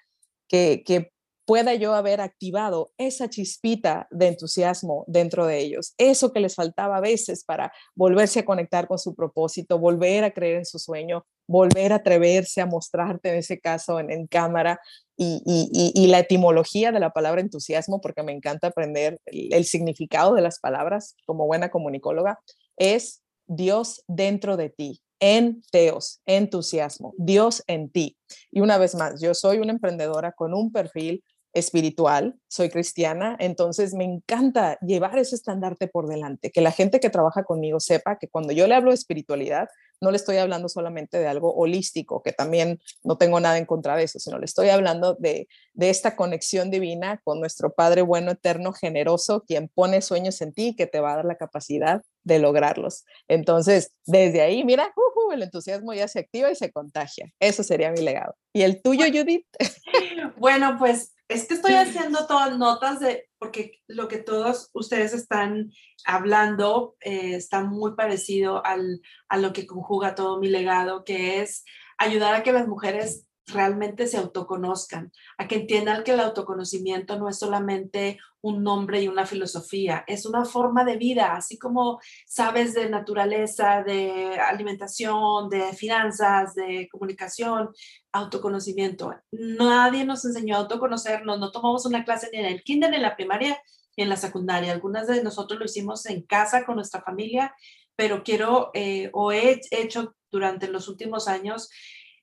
[0.49, 1.13] que, que
[1.47, 6.97] pueda yo haber activado esa chispita de entusiasmo dentro de ellos, eso que les faltaba
[6.97, 11.25] a veces para volverse a conectar con su propósito, volver a creer en su sueño,
[11.47, 14.81] volver a atreverse a mostrarte en ese caso en, cámara
[15.17, 20.59] y, la etimología de la palabra entusiasmo, porque me encanta aprender el significado de las
[20.59, 22.41] palabras como buena comunicóloga,
[22.77, 28.17] es Dios dentro de ti, en teos, entusiasmo, Dios en ti.
[28.51, 31.23] Y una vez más, yo soy una emprendedora con un perfil
[31.57, 37.11] espiritual, soy cristiana, entonces me encanta llevar ese estandarte por delante, que la gente que
[37.11, 39.69] trabaja conmigo sepa que cuando yo le hablo de espiritualidad,
[40.01, 43.97] no le estoy hablando solamente de algo holístico, que también no tengo nada en contra
[43.97, 48.33] de eso, sino le estoy hablando de, de esta conexión divina con nuestro Padre bueno,
[48.33, 52.39] eterno, generoso, quien pone sueños en ti, que te va a dar la capacidad de
[52.39, 53.05] lograrlos.
[53.29, 54.93] Entonces, desde ahí, mira,
[55.33, 57.33] el entusiasmo ya se activa y se contagia.
[57.41, 58.35] Eso sería mi legado.
[58.53, 59.47] ¿Y el tuyo, Judith?
[60.39, 65.73] Bueno, pues es que estoy haciendo todas notas de, porque lo que todos ustedes están
[66.05, 71.65] hablando eh, está muy parecido al, a lo que conjuga todo mi legado, que es
[71.99, 77.29] ayudar a que las mujeres realmente se autoconozcan, a que entiendan que el autoconocimiento no
[77.29, 82.75] es solamente un nombre y una filosofía, es una forma de vida, así como sabes
[82.75, 87.71] de naturaleza, de alimentación, de finanzas, de comunicación,
[88.13, 89.15] autoconocimiento.
[89.33, 93.03] Nadie nos enseñó a autoconocernos, no tomamos una clase ni en el kinder, ni en
[93.03, 93.59] la primaria,
[93.97, 94.73] ni en la secundaria.
[94.73, 97.55] Algunas de nosotros lo hicimos en casa con nuestra familia,
[97.97, 101.71] pero quiero eh, o he hecho durante los últimos años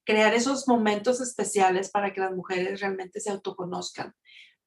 [0.06, 4.14] crear esos momentos especiales para que las mujeres realmente se autoconozcan.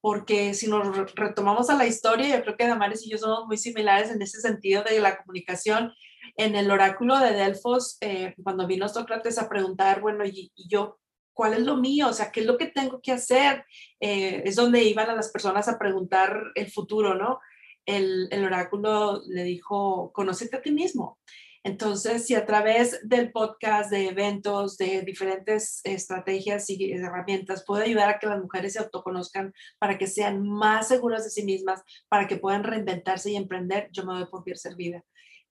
[0.01, 3.57] Porque si nos retomamos a la historia, yo creo que Damaris y yo somos muy
[3.57, 5.93] similares en ese sentido de la comunicación.
[6.37, 10.99] En el oráculo de Delfos, eh, cuando vino Sócrates a preguntar, bueno, y, yo,
[11.33, 12.09] ¿cuál es lo mío?
[12.09, 13.65] O sea, ¿qué es lo que tengo que hacer?
[14.01, 17.41] Eh, es donde iban a las personas a preguntar el futuro, ¿no?
[17.85, 21.19] El, el oráculo le dijo, conócete a ti mismo.
[21.67, 28.09] Entonces, si a través del podcast, de eventos, de diferentes estrategias y herramientas puedo ayudar
[28.09, 32.29] a que las mujeres se autoconozcan para que sean más seguras de sí mismas, para
[32.29, 35.03] que puedan reinventarse y emprender, yo me doy por bien servida.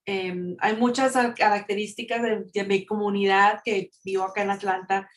[0.06, 2.22] Em, hay muchas características
[2.54, 5.10] de, mi comunidad que vivo acá en Atlanta.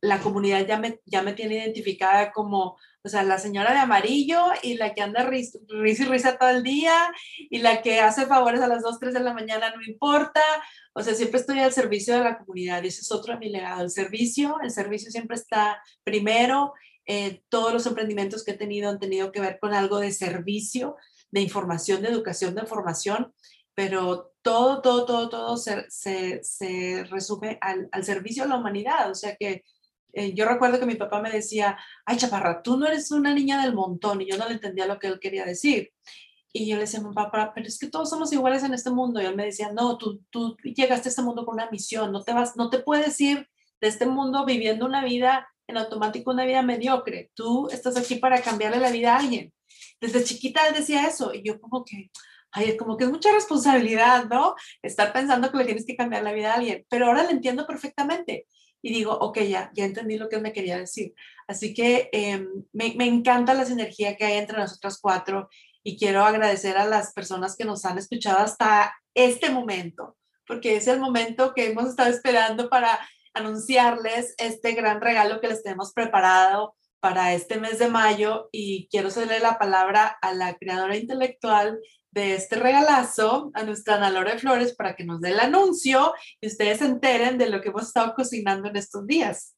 [0.00, 0.66] la comunidad
[1.04, 5.22] ya me tiene identificada como o sea, la señora de amarillo y la que anda
[5.24, 6.94] risa y risa todo el día
[7.38, 10.42] y la que hace favores a las 2, 3 de la mañana, no importa.
[10.92, 13.82] O sea, siempre estoy al servicio de la comunidad ese es otro de mi legado.
[13.82, 16.74] El servicio, el servicio siempre está primero.
[17.06, 20.96] Eh, todos los emprendimientos que he tenido han tenido que ver con algo de servicio,
[21.30, 23.32] de información, de educación, de formación,
[23.74, 29.10] pero todo, todo, todo, todo se, se, se resume al, al servicio a la humanidad.
[29.10, 29.64] O sea que
[30.12, 33.62] eh, yo recuerdo que mi papá me decía, ay, chaparra, tú no eres una niña
[33.62, 35.92] del montón, y yo no le entendía lo que él quería decir.
[36.52, 39.22] Y yo le decía, papá, pero es que todos somos iguales en este mundo.
[39.22, 42.22] Y él me decía, no, tú, tú llegaste a este mundo con una misión, no
[42.22, 43.48] te vas, no te puedes ir
[43.80, 47.30] de este mundo viviendo una vida en automático, una vida mediocre.
[47.34, 49.52] Tú estás aquí para cambiarle la vida a alguien.
[50.00, 52.10] Desde chiquita él decía eso, y yo como que,
[52.50, 54.56] ay, como que es mucha responsabilidad, ¿no?
[54.82, 57.66] Estar pensando que le tienes que cambiar la vida a alguien, pero ahora lo entiendo
[57.66, 58.46] perfectamente
[58.82, 61.14] y digo, ok, ya, ya entendí lo que me quería decir.
[61.46, 65.48] Así que em, me, me, encanta la sinergia que hay entre nosotras cuatro
[65.82, 70.16] y quiero agradecer a las personas que nos han escuchado hasta este momento,
[70.46, 72.98] porque es el momento que hemos estado esperando para
[73.34, 79.10] anunciarles este gran regalo que les tenemos preparado para este mes de mayo y quiero
[79.10, 84.74] cederle la palabra a la creadora intelectual de este regalazo a nuestra Ana Lore Flores
[84.74, 88.14] para que nos dé el anuncio y ustedes se enteren de lo que hemos estado
[88.14, 89.56] cocinando en estos días.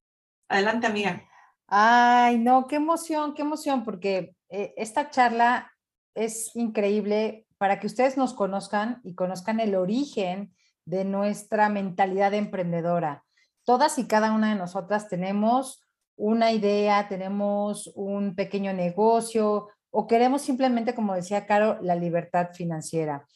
[0.48, 1.24] Adelante, amiga.
[1.66, 5.72] Ay, no, qué emoción, qué emoción, porque eh, esta charla
[6.14, 13.24] es increíble para que ustedes nos conozcan y conozcan el origen de nuestra mentalidad emprendedora.
[13.64, 15.82] Todas y cada una de nosotras tenemos
[16.16, 23.28] una idea, tenemos un pequeño negocio, o queremos simplemente, como decía Caro, la libertad financiera.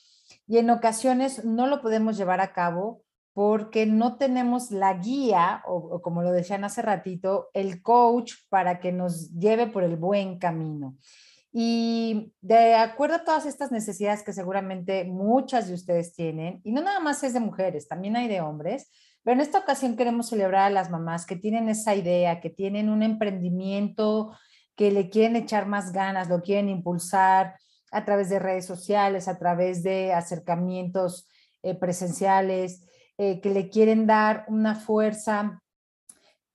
[0.48, 3.02] Y en ocasiones no lo podemos llevar a cabo
[3.34, 8.92] porque no tenemos la guía o, como lo decían hace ratito, el coach para que
[8.92, 10.96] nos lleve por el buen camino.
[11.52, 16.80] Y de acuerdo a todas estas necesidades que seguramente muchas de ustedes tienen, y no
[16.80, 18.90] nada más es de mujeres, también hay de hombres,
[19.22, 22.88] pero en esta ocasión queremos celebrar a las mamás que tienen esa idea, que tienen
[22.88, 24.32] un emprendimiento
[24.76, 27.56] que le quieren echar más ganas, lo quieren impulsar
[27.90, 31.26] a través de redes sociales, a través de acercamientos
[31.62, 32.84] eh, presenciales,
[33.16, 35.62] eh, que le quieren dar una fuerza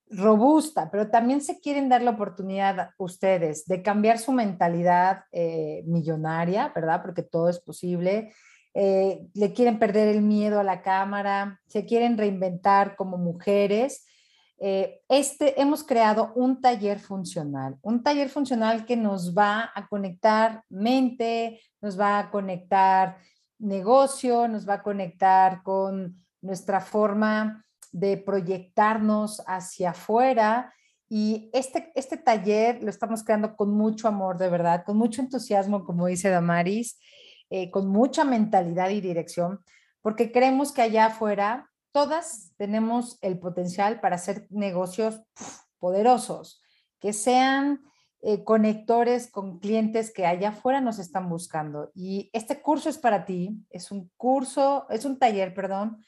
[0.08, 6.70] robusta, pero también se quieren dar la oportunidad ustedes de cambiar su mentalidad eh, millonaria,
[6.74, 7.00] ¿verdad?
[7.02, 8.32] Porque todo es posible.
[8.74, 14.06] Le quieren perder el miedo a la cámara, se quieren reinventar como mujeres.
[14.64, 20.62] Eh, este, hemos creado un taller funcional, un taller funcional que nos va a conectar
[20.68, 23.18] mente, nos va a conectar
[23.58, 30.72] negocio, nos va a conectar con nuestra forma de proyectarnos hacia afuera.
[31.08, 35.84] Y este, este taller lo estamos creando con mucho amor, de verdad, con mucho entusiasmo,
[35.84, 37.00] como dice Damaris,
[37.50, 39.58] eh, con mucha mentalidad y dirección,
[40.02, 45.22] porque creemos que allá afuera todas tenemos el potencial para hacer negocios
[45.78, 46.62] poderosos,
[46.98, 47.82] que sean
[48.22, 51.90] eh, conectores con clientes que allá afuera nos están buscando.
[51.94, 56.02] Y este curso es para ti, es un curso, es un taller, perdón,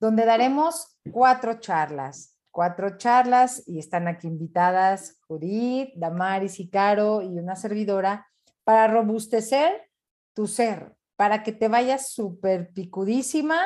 [0.00, 7.38] donde daremos cuatro charlas, cuatro charlas y están aquí invitadas Judith, Damaris y Caro y
[7.38, 8.26] una servidora
[8.64, 9.90] para robustecer
[10.34, 13.62] tu ser, para que te vayas súper picudísima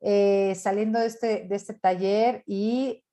[0.00, 3.04] eh, saliendo de este, de este taller y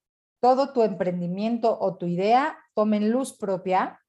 [0.41, 3.99] todo tu emprendimiento o tu idea tomen luz propia.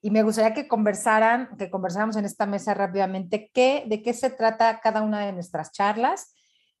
[0.00, 4.30] Y me gustaría que conversaran, que conversáramos en esta mesa rápidamente qué, de qué se
[4.30, 6.32] trata cada una de nuestras charlas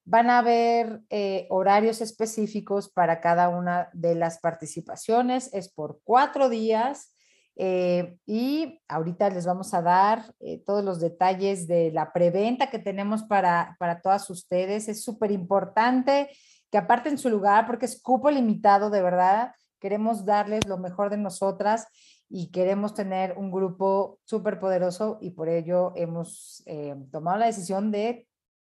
[0.08, 6.48] Van a haber eh, horarios específicos para cada una de las participaciones, es por cuatro
[6.48, 7.12] días.
[7.56, 12.78] Eh, y ahorita les vamos a dar eh, todos los detalles de la preventa que
[12.78, 14.88] tenemos para, para todas ustedes.
[14.88, 16.28] Es súper importante
[16.70, 19.52] que aparten su lugar porque es cupo limitado, de verdad.
[19.80, 21.86] Queremos darles lo mejor de nosotras
[22.28, 26.64] y queremos tener un grupo súper poderoso y por ello hemos
[27.10, 28.26] tomado la decisión de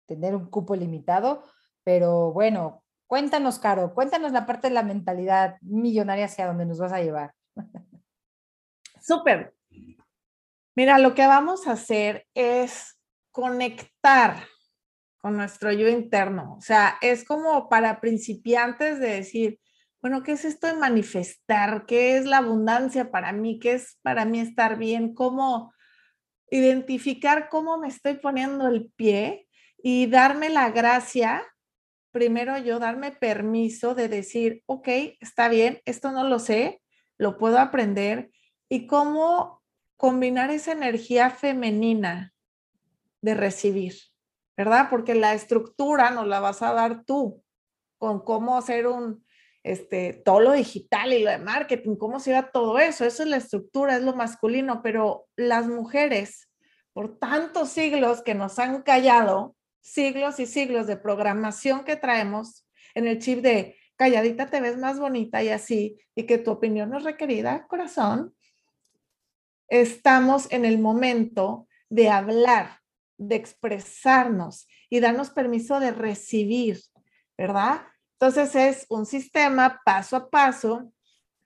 [0.08, 1.44] tener un cupo limitado,
[1.84, 6.92] pero bueno, cuéntanos, Caro, cuéntanos la parte de la mentalidad millonaria hacia donde nos vas
[6.92, 7.34] a llevar.
[9.00, 9.54] Súper.
[10.74, 12.98] Mira, lo que vamos a hacer es
[13.30, 14.44] conectar
[15.18, 16.54] con nuestro yo interno.
[16.56, 19.60] O sea, es como para principiantes de decir,
[20.00, 21.84] bueno, ¿qué es esto de manifestar?
[21.86, 23.58] ¿Qué es la abundancia para mí?
[23.58, 25.14] ¿Qué es para mí estar bien?
[25.14, 25.72] ¿Cómo
[26.50, 29.48] identificar cómo me estoy poniendo el pie
[29.82, 31.44] y darme la gracia,
[32.10, 34.88] primero yo darme permiso de decir, ok,
[35.20, 36.80] está bien, esto no lo sé,
[37.16, 38.30] lo puedo aprender
[38.68, 39.62] y cómo
[39.96, 42.34] combinar esa energía femenina
[43.20, 43.94] de recibir,
[44.56, 44.88] ¿verdad?
[44.90, 47.42] Porque la estructura nos la vas a dar tú
[47.98, 49.24] con cómo hacer un,
[49.64, 53.04] este, todo lo digital y lo de marketing, cómo se va todo eso.
[53.04, 56.48] Eso es la estructura, es lo masculino, pero las mujeres,
[56.92, 63.06] por tantos siglos que nos han callado, siglos y siglos de programación que traemos en
[63.06, 67.02] el chip de calladita te ves más bonita y así, y que tu opinión es
[67.02, 68.34] requerida, corazón,
[69.68, 72.80] estamos en el momento de hablar,
[73.16, 76.80] de expresarnos y darnos permiso de recibir,
[77.36, 77.82] ¿verdad?
[78.20, 80.92] Entonces es un sistema paso a paso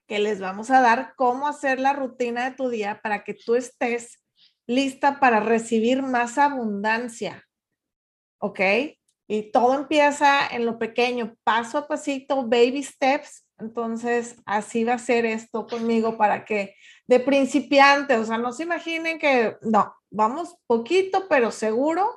[0.07, 3.55] que les vamos a dar cómo hacer la rutina de tu día para que tú
[3.55, 4.23] estés
[4.67, 7.45] lista para recibir más abundancia,
[8.39, 8.61] ¿ok?
[9.29, 13.47] Y todo empieza en lo pequeño, paso a pasito, baby steps.
[13.59, 16.75] Entonces, así va a ser esto conmigo para que
[17.07, 22.09] de principiante, o sea, no se imaginen que, no, vamos poquito, pero seguro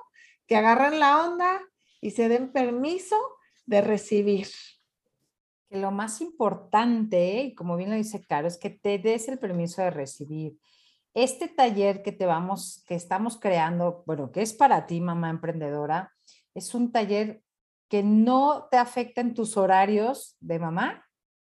[0.47, 1.61] que agarren la onda
[2.01, 3.15] y se den permiso
[3.65, 4.47] de recibir.
[5.69, 9.39] Que lo más importante, y como bien lo dice Caro, es que te des el
[9.39, 10.57] permiso de recibir.
[11.13, 16.13] Este taller que te vamos, que estamos creando, bueno, que es para ti, mamá emprendedora,
[16.53, 17.41] es un taller
[17.89, 21.05] que no te afecta en tus horarios de mamá,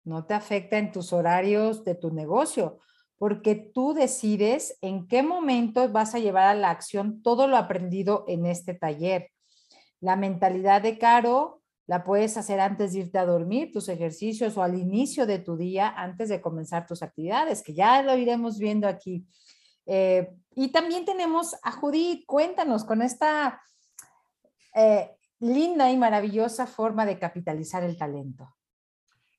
[0.04, 2.80] no te afecta en tus horarios de tu negocio,
[3.20, 8.24] porque tú decides en qué momento vas a llevar a la acción todo lo aprendido
[8.28, 9.30] en este taller.
[10.00, 14.62] La mentalidad de Caro la puedes hacer antes de irte a dormir, tus ejercicios o
[14.62, 18.88] al inicio de tu día, antes de comenzar tus actividades, que ya lo iremos viendo
[18.88, 19.26] aquí.
[19.84, 23.60] Eh, y también tenemos a Judith, cuéntanos con esta
[24.74, 25.10] eh,
[25.40, 28.48] linda y maravillosa forma de capitalizar el talento.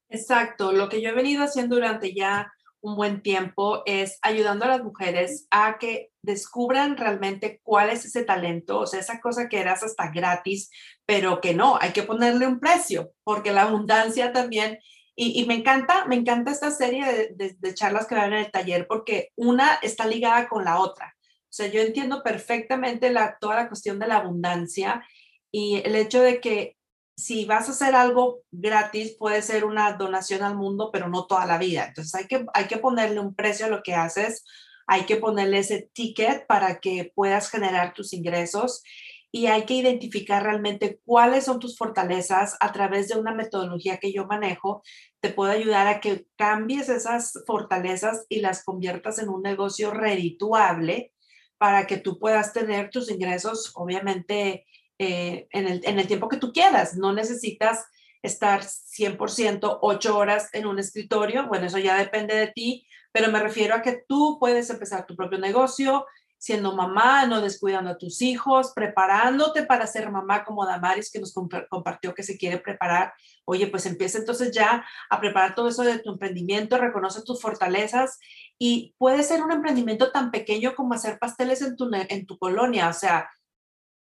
[0.08, 4.70] Exacto, lo que yo he venido haciendo durante ya un buen tiempo es ayudando a
[4.70, 9.60] las mujeres a que descubran realmente cuál es ese talento, o sea, esa cosa que
[9.60, 10.70] eras hasta gratis,
[11.06, 14.80] pero que no, hay que ponerle un precio, porque la abundancia también,
[15.16, 19.30] y, me encanta, me encanta esta serie de, charlas que van en el taller, porque
[19.36, 21.16] una está ligada con la otra.
[21.18, 25.06] O sea, yo entiendo perfectamente la, toda la cuestión de la abundancia
[25.52, 26.78] y el hecho de que
[27.16, 31.46] si vas a hacer algo gratis, puede ser una donación al mundo, pero no toda
[31.46, 31.86] la vida.
[31.88, 34.46] Entonces hay que, hay que ponerle un precio a lo que haces,
[34.88, 38.84] hay que ponerle ese ticket para que puedas generar tus ingresos
[39.32, 44.12] y hay que identificar realmente cuáles son tus fortalezas a través de una metodología que
[44.12, 44.84] yo manejo.
[45.22, 51.14] Te puedo ayudar a que cambies esas fortalezas y las conviertas en un negocio redituable
[51.58, 54.66] para que tú puedas tener tus ingresos, obviamente,
[55.04, 56.96] eh, en, el, tiempo que tú quieras.
[56.96, 57.88] No necesitas
[58.22, 61.48] estar 100% ocho horas en un escritorio.
[61.48, 65.16] Bueno, eso ya depende de ti, pero me refiero a que tú puedes empezar tu
[65.16, 66.06] propio negocio,
[66.38, 71.34] siendo mamá, no descuidando a tus hijos, preparándote para ser mamá como Damaris que nos
[71.34, 73.12] compartió que se quiere preparar.
[73.46, 78.20] Oye, pues empieza entonces ya a preparar todo eso de tu emprendimiento, reconoce tus fortalezas
[78.60, 82.88] y puede ser un emprendimiento tan pequeño como hacer pasteles en tu, en tu colonia.
[82.88, 83.28] O sea,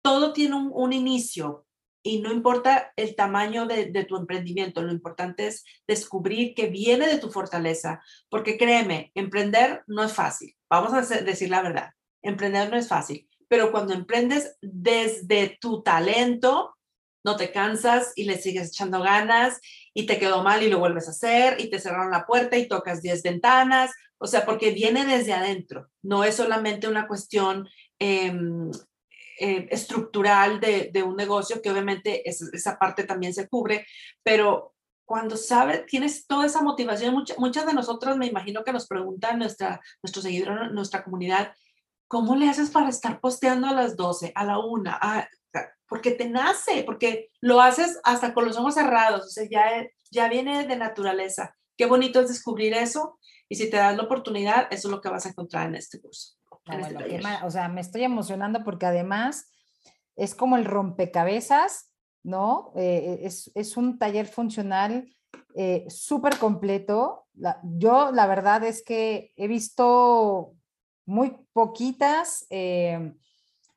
[0.01, 1.65] todo tiene un, inicio
[2.03, 7.07] y no importa el tamaño de, de, tu emprendimiento, lo importante es descubrir que viene
[7.07, 11.91] de tu fortaleza, porque créeme, emprender no es fácil, vamos a decir la verdad
[12.21, 16.75] Emprender no es fácil, pero cuando emprendes desde tu talento,
[17.23, 19.59] no te cansas y le sigues echando ganas
[19.93, 22.67] y te quedó mal y lo vuelves a hacer y te cerraron la puerta y
[22.67, 27.69] tocas 10 ventanas, o sea, porque viene desde adentro, no es solamente una cuestión
[27.99, 28.69] em,
[29.39, 33.85] eh, estructural de, un negocio, que obviamente esa parte también se cubre,
[34.23, 34.73] pero
[35.05, 39.81] cuando sabes, tienes toda esa motivación, muchas de nosotros me imagino que nos preguntan nuestra,
[40.03, 41.53] nuestros seguidores, nuestra comunidad,
[42.07, 44.91] ¿cómo le haces para estar posteando a las 12, a la 1?
[45.87, 50.29] porque te nace, porque lo haces hasta con los ojos cerrados, o sea, ya, ya
[50.29, 51.55] viene de naturaleza.
[51.75, 53.17] Qué bonito es descubrir eso
[53.49, 55.99] y si te das la oportunidad, eso es lo que vas a encontrar en este
[55.99, 56.38] curso.
[56.71, 59.51] Este o sea, me estoy emocionando porque además
[60.15, 61.93] es como el rompecabezas,
[62.23, 62.71] ¿no?
[62.75, 65.09] Eh, es, es, un taller funcional
[65.55, 67.25] eh, súper completo.
[67.63, 70.53] yo la verdad es que he visto
[71.05, 73.13] muy poquitas eh,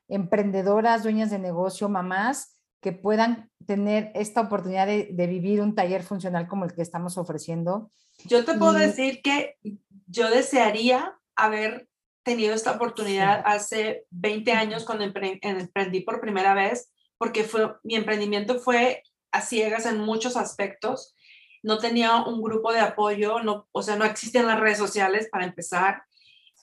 [0.07, 6.47] emprendedoras, dueñas de negocio, mamás que puedan tener esta oportunidad de, vivir un taller funcional
[6.47, 7.91] como el que estamos ofreciendo.
[8.25, 9.57] Yo te puedo decir que
[10.05, 11.87] yo desearía haber
[12.23, 18.59] tenido esta oportunidad hace 20 años cuando emprendí por primera vez, porque fue, mi emprendimiento
[18.59, 21.15] fue a ciegas en muchos aspectos.
[21.61, 25.45] No tenía un grupo de apoyo, no, o sea, no existen las redes sociales para
[25.45, 26.03] empezar.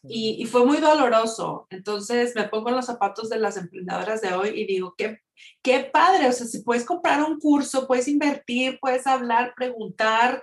[0.03, 1.67] Y, fue muy doloroso.
[1.71, 5.19] Entonces me pongo en los zapatos de las emprendedoras de hoy y digo, qué,
[5.63, 10.43] qué padre, o sea, si puedes comprar un curso, puedes invertir, puedes hablar, preguntar,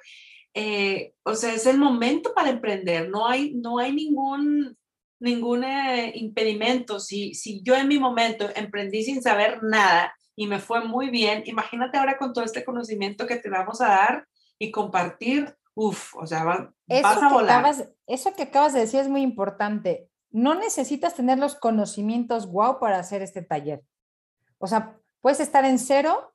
[0.53, 4.77] eh, o sea, es el momento para emprender, no hay, no hay ningún,
[5.19, 6.99] ningún eh, impedimento.
[6.99, 11.43] Si, si yo en mi momento emprendí sin saber nada y me fue muy bien,
[11.45, 14.27] imagínate ahora con todo este conocimiento que te vamos a dar
[14.59, 17.75] y compartir, Uf, o sea, vas, a volar.
[18.07, 20.09] eso que acabas de decir es muy importante.
[20.31, 23.83] No necesitas tener los conocimientos wow para hacer este taller.
[24.57, 26.33] O sea, puedes estar en cero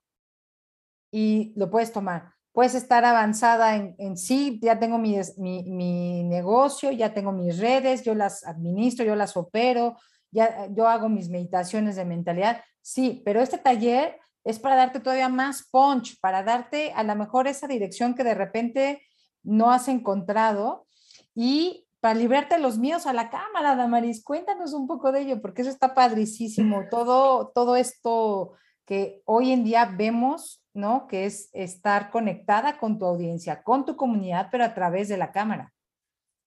[1.10, 2.34] y lo puedes tomar.
[2.52, 7.58] Puedes estar avanzada en, en sí, ya tengo mi, mi, mi, negocio, ya tengo mis
[7.58, 9.96] redes, yo las administro, yo las opero,
[10.30, 12.62] ya yo hago mis meditaciones de mentalidad.
[12.82, 17.46] Sí, pero este taller es para darte todavía más punch, para darte a lo mejor
[17.46, 19.02] esa dirección que de repente
[19.42, 20.86] no has encontrado
[21.34, 25.62] y para librarte los míos a la cámara, Damaris, cuéntanos un poco de ello, porque
[25.62, 31.06] eso está padricísimo, todo, todo esto que hoy en día vemos, ¿no?
[31.08, 35.32] Que es estar conectada con tu audiencia, con tu comunidad, pero a través de la
[35.32, 35.72] cámara.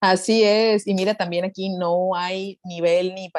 [0.01, 3.31] Así es, y mira, también aquí no hay nivel ni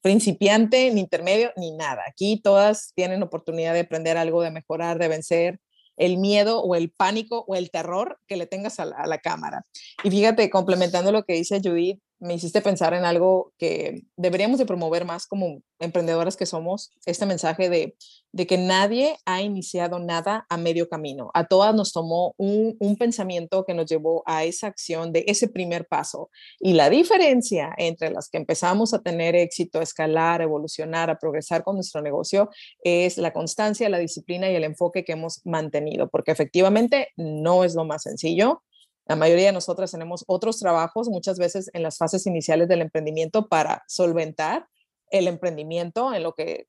[0.00, 2.02] principiante, ni intermedio, ni nada.
[2.08, 5.60] Aquí todas tienen oportunidad de aprender algo, de mejorar, de vencer,
[5.98, 9.66] el miedo o el pánico o el terror que le tengas a la, cámara.
[10.04, 14.66] Y fíjate, complementando lo que dice Judith, me hiciste pensar en algo que deberíamos de
[14.66, 17.96] promover más como emprendedoras que somos, este mensaje de,
[18.32, 21.30] de que nadie ha iniciado nada a medio camino.
[21.34, 25.48] A todas nos tomó un, un, pensamiento que nos llevó a esa acción de ese
[25.48, 26.30] primer paso.
[26.58, 31.18] Y la diferencia entre las que empezamos a tener éxito, a escalar, a evolucionar, a
[31.18, 32.50] progresar con nuestro negocio,
[32.82, 37.76] es la constancia, la disciplina y el enfoque que hemos mantenido, porque efectivamente no es
[37.76, 38.62] lo más sencillo
[39.08, 43.48] la mayoría de nosotras tenemos otros trabajos, muchas veces en las fases iniciales del emprendimiento,
[43.48, 44.68] para solventar
[45.10, 46.66] el emprendimiento en lo que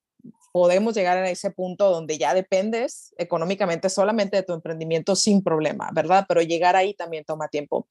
[0.52, 5.90] podemos llegar a ese punto donde ya dependes económicamente solamente de tu emprendimiento sin problema,
[5.94, 6.26] ¿verdad?
[6.28, 7.88] Pero llegar ahí también toma tiempo.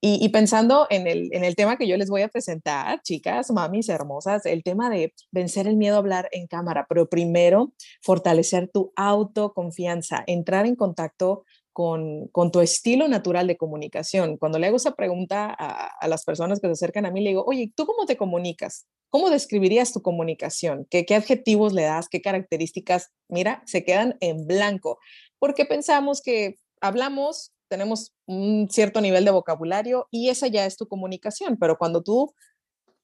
[0.00, 3.88] Y, pensando en el, en el tema que yo les voy a presentar, chicas, mamis
[3.88, 7.72] hermosas, el tema de vencer el miedo a hablar en cámara, pero primero
[8.02, 14.36] fortalecer tu autoconfianza, entrar en contacto con, tu estilo natural de comunicación.
[14.36, 17.44] Cuando le hago esa pregunta a, las personas que se acercan a mí, le digo,
[17.46, 18.86] oye, ¿tú cómo te comunicas?
[19.10, 20.86] ¿Cómo describirías tu comunicación?
[20.90, 22.08] ¿Qué, ¿Qué adjetivos le das?
[22.08, 23.10] ¿Qué características?
[23.28, 24.98] Mira, se quedan en blanco,
[25.38, 30.86] porque pensamos que hablamos, tenemos un cierto nivel de vocabulario y esa ya es tu
[30.86, 32.34] comunicación, pero cuando tú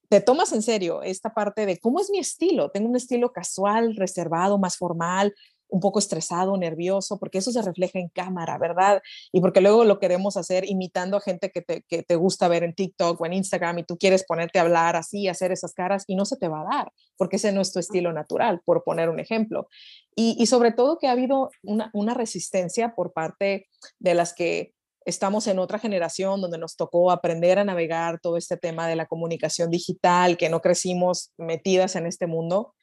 [0.08, 3.96] te tomas en serio esta parte de cómo es mi estilo, tengo un estilo casual,
[3.96, 5.34] reservado, más formal,
[5.68, 9.02] un poco estresado, nervioso, porque eso se refleja en cámara, ¿verdad?
[9.32, 12.64] Y porque luego lo queremos hacer imitando a gente que te, que te gusta ver
[12.64, 16.04] en TikTok o en Instagram y tú quieres ponerte a hablar así, hacer esas caras
[16.06, 18.82] y no se te va a dar, porque ese no es tu estilo natural, por
[18.84, 19.68] poner un ejemplo.
[20.14, 23.68] Y, y sobre todo que ha habido una, una resistencia por parte
[23.98, 24.74] de las que
[25.04, 29.06] estamos en otra generación donde nos tocó aprender a navegar todo este tema de la
[29.06, 32.74] comunicación digital, que no crecimos metidas en este mundo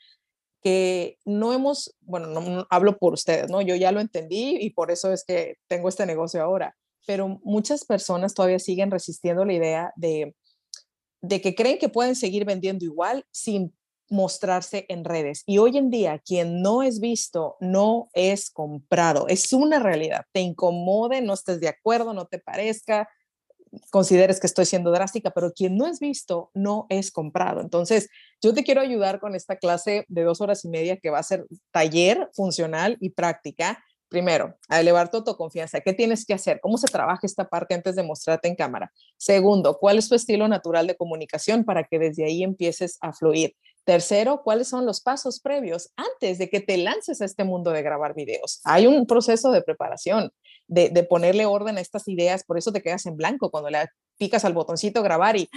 [0.66, 3.62] que no hemos, bueno, no, hablo por ustedes, ¿no?
[3.62, 6.76] Yo ya lo entendí y por eso es que tengo este negocio ahora,
[7.06, 10.36] pero muchas personas todavía siguen resistiendo la idea de,
[11.22, 13.76] de que creen que pueden seguir vendiendo igual sin
[14.10, 15.44] mostrarse en redes.
[15.46, 19.28] Y hoy en día, quien no es visto no es comprado.
[19.28, 20.26] Es una realidad.
[20.32, 23.08] Te incomode, no estés de acuerdo, no te parezca,
[23.92, 27.62] consideres que estoy siendo drástica, pero quien no es visto no es comprado.
[27.62, 28.10] Entonces,
[28.42, 31.24] yo te quiero ayudar con esta clase de dos horas y media que va a
[31.24, 33.84] ser taller funcional y práctica.
[34.08, 35.82] Primero, a elevar tu autoconfianza.
[35.82, 36.60] ¿Qué tienes que hacer?
[36.62, 38.92] ¿Cómo se trabaja esta parte antes de mostrarte en cámara?
[39.18, 43.56] Segundo, ¿cuál es tu estilo natural de comunicación para que desde ahí empieces a fluir?
[43.84, 47.84] Tercero, ¿cuáles son los pasos previos antes de que te lances a este mundo de
[47.84, 48.62] grabar videos?
[48.64, 50.32] Hay un proceso de preparación
[50.68, 53.86] de, ponerle orden a estas ideas, por eso te quedas en blanco cuando le
[54.18, 55.48] picas al botoncito grabar y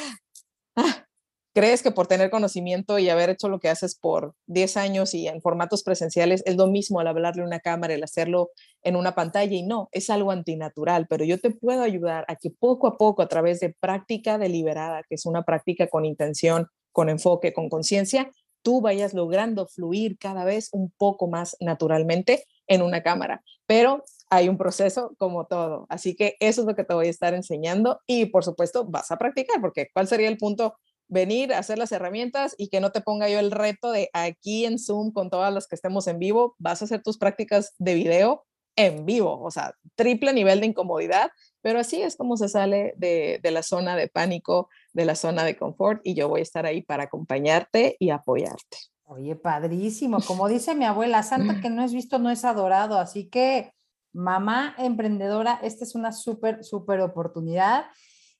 [0.77, 1.07] ah,
[1.55, 5.27] crees que por tener conocimiento y haber hecho lo que haces por 10 años y
[5.27, 8.51] en formatos presenciales es lo mismo al hablarle a una cámara, el hacerlo
[8.83, 12.51] en una pantalla y no, es algo antinatural, pero yo te puedo ayudar a que
[12.51, 17.09] poco a poco a través de práctica deliberada, que es una práctica con intención, con
[17.09, 18.31] enfoque, con conciencia,
[18.63, 23.43] tú vayas logrando fluir cada vez un poco más naturalmente en una cámara.
[23.67, 25.87] Pero hay un proceso como todo.
[25.89, 29.11] Así que eso es lo que te voy a estar enseñando y por supuesto vas
[29.11, 30.75] a practicar, porque ¿cuál sería el punto?
[31.09, 34.65] Venir a hacer las herramientas y que no te ponga yo el reto de aquí
[34.65, 37.95] en Zoom con todas las que estemos en vivo, vas a hacer tus prácticas de
[37.95, 38.45] video
[38.77, 41.31] en vivo, o sea, triple nivel de incomodidad,
[41.61, 45.43] pero así es como se sale de, de la zona de pánico, de la zona
[45.43, 48.79] de confort y yo voy a estar ahí para acompañarte y apoyarte.
[49.05, 50.19] Oye, padrísimo.
[50.21, 52.99] Como dice mi abuela, santa que no es visto, no es adorado.
[52.99, 53.73] Así que
[54.13, 57.87] mamá emprendedora, esta es una súper, súper oportunidad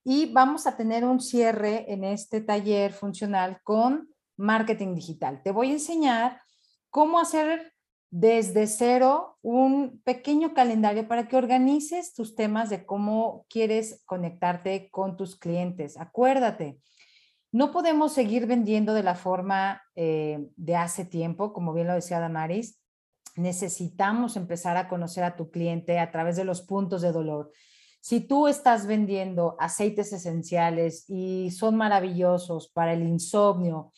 [0.05, 5.43] y vamos a tener un cierre en este taller funcional con marketing digital.
[5.43, 6.41] Te voy a enseñar
[6.91, 7.73] cómo hacer
[8.11, 15.17] desde cero un pequeño calendario para que organices tus temas de cómo quieres conectarte con
[15.17, 15.99] tus clientes.
[15.99, 16.81] Acuérdate,
[17.53, 22.21] no podemos seguir vendiendo de la forma eh, de hace tiempo, como bien lo decía
[22.21, 22.81] Damaris,
[23.37, 27.53] necesitamos empezar a conocer a tu cliente a través de los puntos de dolor.
[28.01, 33.93] Si tú estás vendiendo aceites esenciales y son maravillosos para el insomnio,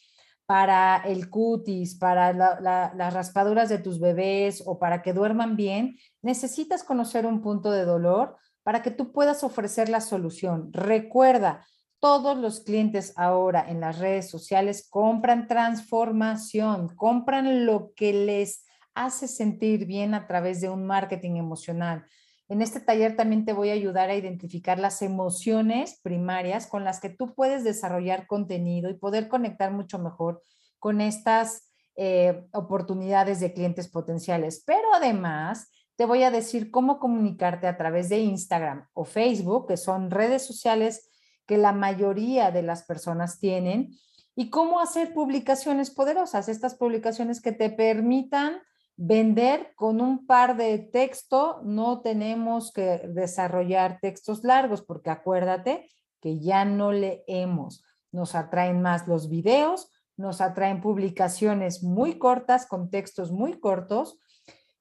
[0.47, 6.83] para el cutis, para las raspaduras de tus bebés o para que duerman bien, necesitas
[6.83, 10.73] conocer un punto de dolor para que tú puedas ofrecer la solución.
[10.73, 11.65] Recuerda,
[12.01, 18.65] todos los clientes ahora en las redes sociales compran transformación, compran lo que les
[18.95, 22.07] hace sentir bien a través de un marketing emocional.
[22.51, 26.99] En este taller también te voy a ayudar a identificar las emociones primarias con las
[26.99, 30.43] que tú puedes desarrollar contenido y poder conectar mucho mejor
[30.81, 34.65] con estas eh, oportunidades de clientes potenciales.
[34.67, 39.77] Pero además, te voy a decir cómo comunicarte a través de Instagram o Facebook, que
[39.77, 41.09] son redes sociales
[41.47, 43.97] que la mayoría de las personas tienen,
[44.35, 48.61] y cómo hacer publicaciones poderosas, estas publicaciones que te permitan
[49.03, 55.89] vender con un par de texto, no tenemos que desarrollar textos largos, porque acuérdate
[56.21, 57.83] que ya no leemos.
[58.13, 64.19] Nos atraen más los videos, nos atraen publicaciones muy cortas, con textos muy cortos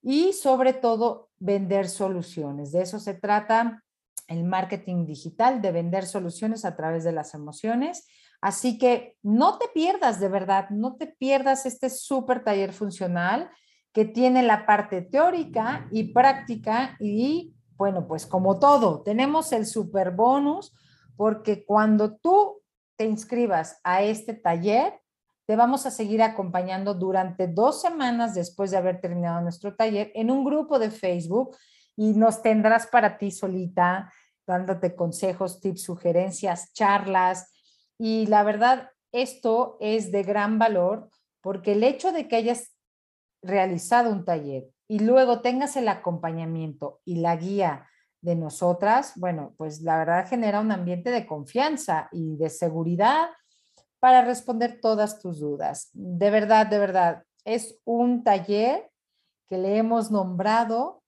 [0.02, 2.74] y sobre todo vender soluciones.
[2.74, 3.86] De eso se trata
[4.28, 8.06] el marketing digital, de vender soluciones a través de las emociones.
[8.42, 13.50] Así que no te pierdas, de verdad, no te pierdas este súper taller funcional
[13.94, 20.12] que tiene la parte teórica y práctica y bueno, pues como todo, tenemos el super
[20.12, 20.74] bonus
[21.16, 22.62] porque cuando tú
[22.98, 25.00] te inscribas a este taller,
[25.46, 30.30] te vamos a seguir acompañando durante dos semanas después de haber terminado nuestro taller en
[30.30, 31.56] un grupo de Facebook
[31.96, 34.14] y nos tendrás para ti solita,
[34.46, 37.52] dándote consejos, tips, sugerencias, charlas.
[37.98, 41.10] Y la verdad, esto es de gran valor
[41.42, 42.74] porque el hecho de que hayas
[43.42, 47.88] realizado un taller y luego tengas el acompañamiento y la guía
[48.22, 53.30] de nosotras, bueno, pues la verdad genera un ambiente de confianza y de seguridad
[54.00, 55.90] para responder todas tus dudas.
[55.94, 58.90] De verdad, de verdad, es un taller
[59.48, 61.04] que le hemos nombrado.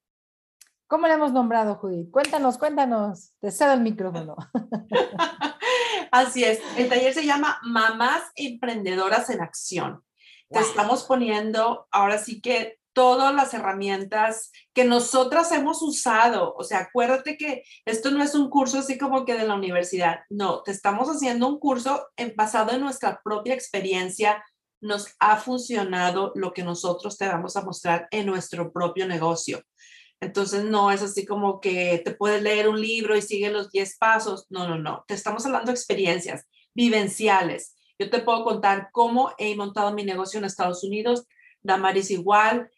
[0.86, 2.10] ¿Cómo le hemos nombrado, Judith?
[2.10, 3.34] Cuéntanos, cuéntanos.
[3.40, 4.36] Te cedo el micrófono.
[6.10, 6.60] Así es.
[6.76, 10.02] El taller se llama Mamás Emprendedoras en Acción.
[10.52, 16.54] Te estamos poniendo ahora sí que todas las herramientas que nosotras hemos usado.
[16.56, 20.20] O sea, acuérdate que esto no es un curso así como que de la universidad.
[20.28, 24.44] No, te estamos haciendo un curso en, basado en nuestra propia experiencia.
[24.80, 29.62] Nos ha funcionado lo que nosotros te vamos a mostrar en nuestro propio negocio.
[30.20, 33.96] Entonces, no es así como que te puedes leer un libro y sigue los 10
[33.98, 34.46] pasos.
[34.50, 35.04] No, no, no.
[35.08, 37.74] Te estamos hablando de experiencias vivenciales.
[38.02, 41.26] Yo te puedo contar cómo he montado mi negocio en Estados Unidos,
[41.62, 42.68] Damaris igual,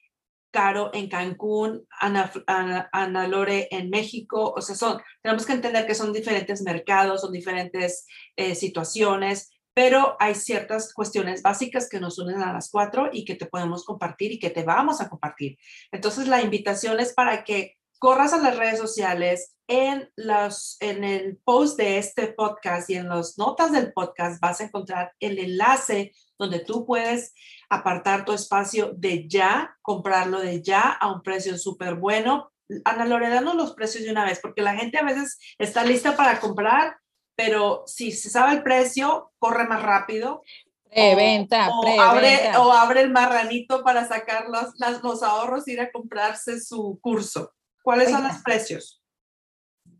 [0.51, 4.53] Caro en Cancún, Ana, Lore en México.
[4.55, 8.07] O sea, son, tenemos que entender que son diferentes mercados, son diferentes
[8.37, 13.35] eh, situaciones pero hay ciertas cuestiones básicas que nos unen a las cuatro y que
[13.35, 15.59] te podemos compartir y que te vamos a compartir.
[15.91, 21.39] Entonces, la invitación es para que corras a las redes sociales, en, los, en el
[21.43, 26.13] post de este podcast y en las notas del podcast vas a encontrar el enlace
[26.39, 27.33] donde tú puedes
[27.71, 32.53] apartar tu espacio de ya, comprarlo de ya a un precio súper bueno.
[32.85, 36.41] Ana Loredano los precios de una vez, porque la gente a veces está lista para
[36.41, 36.99] comprar
[37.37, 40.43] pero si se sabe el precio, corre más rápido.
[40.91, 45.81] Preventa, o, o, abre, o abre el marranito para sacar los, los ahorros y ir
[45.81, 47.51] a comprarse su curso.
[47.85, 49.05] ¿Cuáles son los precios?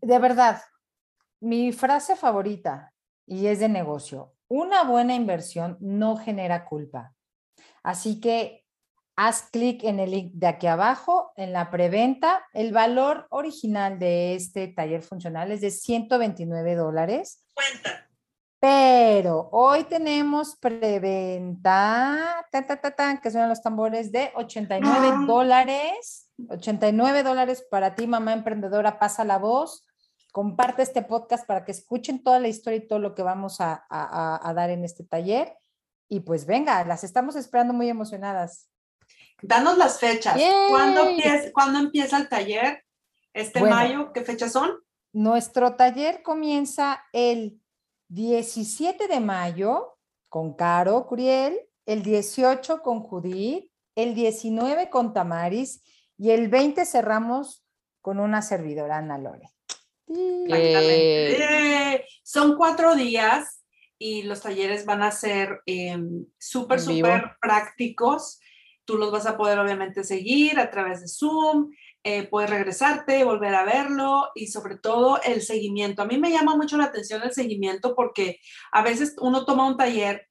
[0.01, 0.59] De verdad,
[1.39, 2.91] mi frase favorita,
[3.27, 7.13] y es de negocio, una buena inversión no genera culpa.
[7.83, 8.65] Así que
[9.15, 12.43] haz clic en el link de aquí abajo, en la preventa.
[12.53, 17.45] El valor original de este taller funcional es de 129 dólares.
[17.53, 18.09] Cuenta.
[18.59, 22.45] Pero hoy tenemos preventa,
[23.21, 25.23] que son los tambores de 89 ah.
[25.27, 26.29] dólares.
[26.49, 29.85] 89 dólares para ti, mamá emprendedora, pasa la voz.
[30.31, 33.85] Comparte este podcast para que escuchen toda la historia y todo lo que vamos a,
[33.89, 35.53] a dar en este taller.
[36.09, 38.69] Y pues venga, las estamos esperando muy emocionadas.
[39.41, 40.39] Danos las fechas.
[40.69, 42.83] ¿Cuándo empieza, empieza, el taller?
[43.33, 44.11] ¿Este mayo?
[44.13, 44.71] ¿Qué fechas son?
[45.13, 47.61] Nuestro taller comienza el
[48.07, 49.97] 17 de mayo
[50.29, 55.81] con Caro Curiel, el 18 con Judith, el 19 con Tamaris
[56.17, 57.65] y el 20 cerramos
[58.01, 59.49] con una servidora, Ana Lore.
[60.07, 63.63] Eh, son cuatro días
[63.97, 68.39] y los talleres van a ser em, súper, súper prácticos.
[68.83, 71.71] Tú los vas a poder obviamente seguir a través de Zoom,
[72.07, 76.03] eh, puedes regresarte, volver a verlo y sobre todo el seguimiento.
[76.03, 78.39] A mí me llama mucho la atención el seguimiento porque
[78.71, 80.27] a veces uno toma un taller,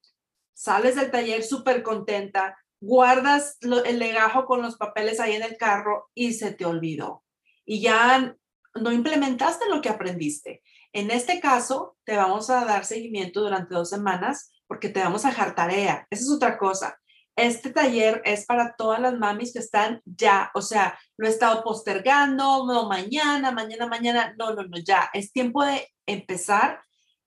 [0.52, 6.12] sales del taller súper contenta, guardas el legajo con los papeles ahí en el carro
[6.14, 7.24] y se te olvidó.
[7.64, 8.36] Y ya
[8.76, 10.62] no implementaste lo que aprendiste.
[10.92, 15.30] En este caso, te vamos a dar seguimiento durante dos semanas porque te vamos a
[15.30, 16.06] dejar tarea.
[16.08, 17.00] Esa es otra cosa
[17.36, 21.62] este taller es para todas las mamis que están ya, o sea, lo he estado
[21.64, 26.80] postergando, no mañana, mañana, mañana, no, no, no, ya, es tiempo de empezar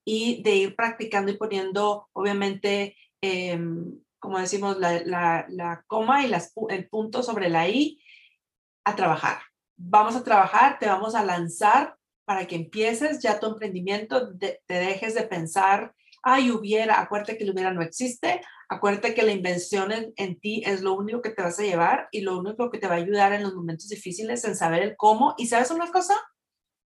[0.06, 6.32] y de ir practicando y poniendo, obviamente, em, como decimos, la, coma y
[6.70, 8.02] el punto sobre la I
[8.86, 9.40] a trabajar.
[9.76, 15.14] Vamos a trabajar, te vamos a lanzar para que empieces ya tu emprendimiento, te dejes
[15.14, 15.94] de pensar
[16.28, 20.82] ay, hubiera, acuérdate que el hubiera no existe, acuérdate que la invención en, ti es
[20.82, 23.34] lo único que te vas a llevar y lo único que te va a ayudar
[23.34, 25.36] en los momentos difíciles en saber el cómo.
[25.38, 26.16] ¿Y sabes una cosa?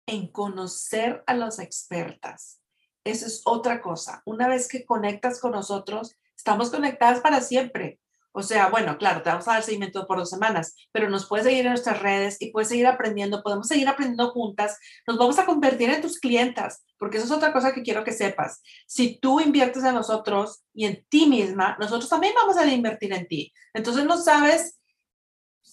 [0.07, 2.61] En conocer a las expertas.
[3.05, 4.23] Eso es otra cosa.
[4.25, 8.01] Una vez que conectas con nosotros, estamos conectadas para siempre.
[8.39, 11.45] O sea, bueno, claro, te vamos a dar seguimiento por dos semanas, pero nos puedes
[11.45, 14.79] seguir en nuestras redes y puedes seguir aprendiendo, podemos seguir aprendiendo juntas,
[15.09, 18.13] nos vamos a convertir en tus clientas, porque eso es otra cosa que quiero que
[18.13, 18.63] sepas.
[18.87, 23.27] Si tú inviertes en nosotros y en ti misma, nosotros también vamos a invertir en
[23.27, 23.53] ti.
[23.75, 24.78] Entonces no sabes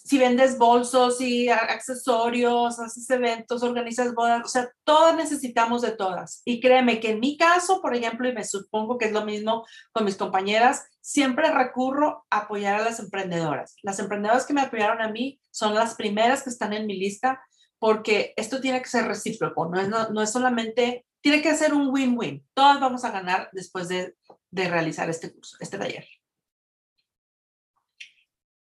[0.05, 6.43] si vendes bolsos y accesorios, haces eventos, organizas bodas, o sea, todas necesitamos de todas.
[6.45, 9.65] Y créeme que en mi caso, por ejemplo, y me supongo que es lo mismo
[9.91, 13.77] con mis compañeras, siempre recurro a apoyar a las emprendedoras.
[13.81, 17.41] Las emprendedoras que me apoyaron a mí son las primeras que están en mi lista
[17.79, 21.89] porque esto tiene que ser recíproco, no es, no, es solamente, tiene que ser un
[21.89, 22.45] win-win.
[22.53, 24.15] Todas vamos a ganar después de,
[24.51, 26.05] de realizar este curso, este taller.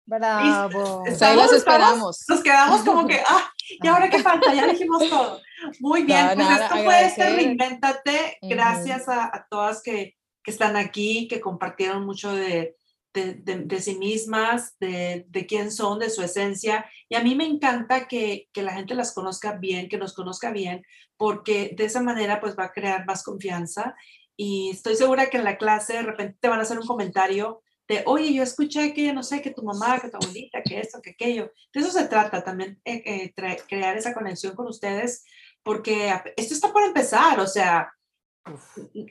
[0.09, 1.05] Bravo.
[1.05, 2.25] ahí las esperamos.
[2.27, 4.55] nos quedamos como que, ah, ¿y ahora qué falta?
[4.55, 5.43] Ya dijimos todo.
[5.81, 8.39] Muy bien, pues esto fue este Reinventate.
[8.41, 12.75] Gracias a, todas que, que, están aquí, que compartieron mucho de,
[13.13, 16.87] de, de, sí mismas, de, de, quién son, de su esencia.
[17.11, 20.53] Y a mí me encanta que, que la gente las conozca bien, que nos conozca
[20.53, 20.87] bien,
[21.19, 23.95] porque de esa manera pues va a crear más confianza.
[24.39, 27.61] Y estoy segura que en la clase de repente te van a hacer un comentario
[27.89, 31.01] de, oye, yo escuché que, no sé, que tu mamá, que tu abuelita, que esto,
[31.03, 31.51] que aquello.
[31.73, 35.25] De eso se trata también, eh, eh, crear esa conexión con ustedes,
[35.63, 37.91] porque esto está por empezar, o sea,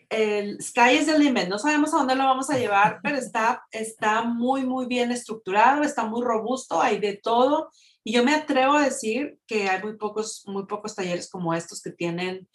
[0.09, 3.63] el sky is the limit, no sabemos a dónde lo vamos a llevar, pero está,
[3.71, 7.69] está muy, muy bien estructurado, está muy robusto, hay de todo.
[8.03, 11.81] Y yo me atrevo a decir que hay muy pocos, muy pocos talleres como estos
[11.81, 12.47] que tienen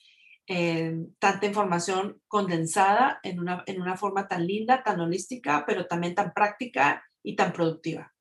[0.47, 6.15] eh, tanta información condensada en una, en una forma tan linda, tan holística, pero también
[6.15, 8.13] tan práctica y tan productiva.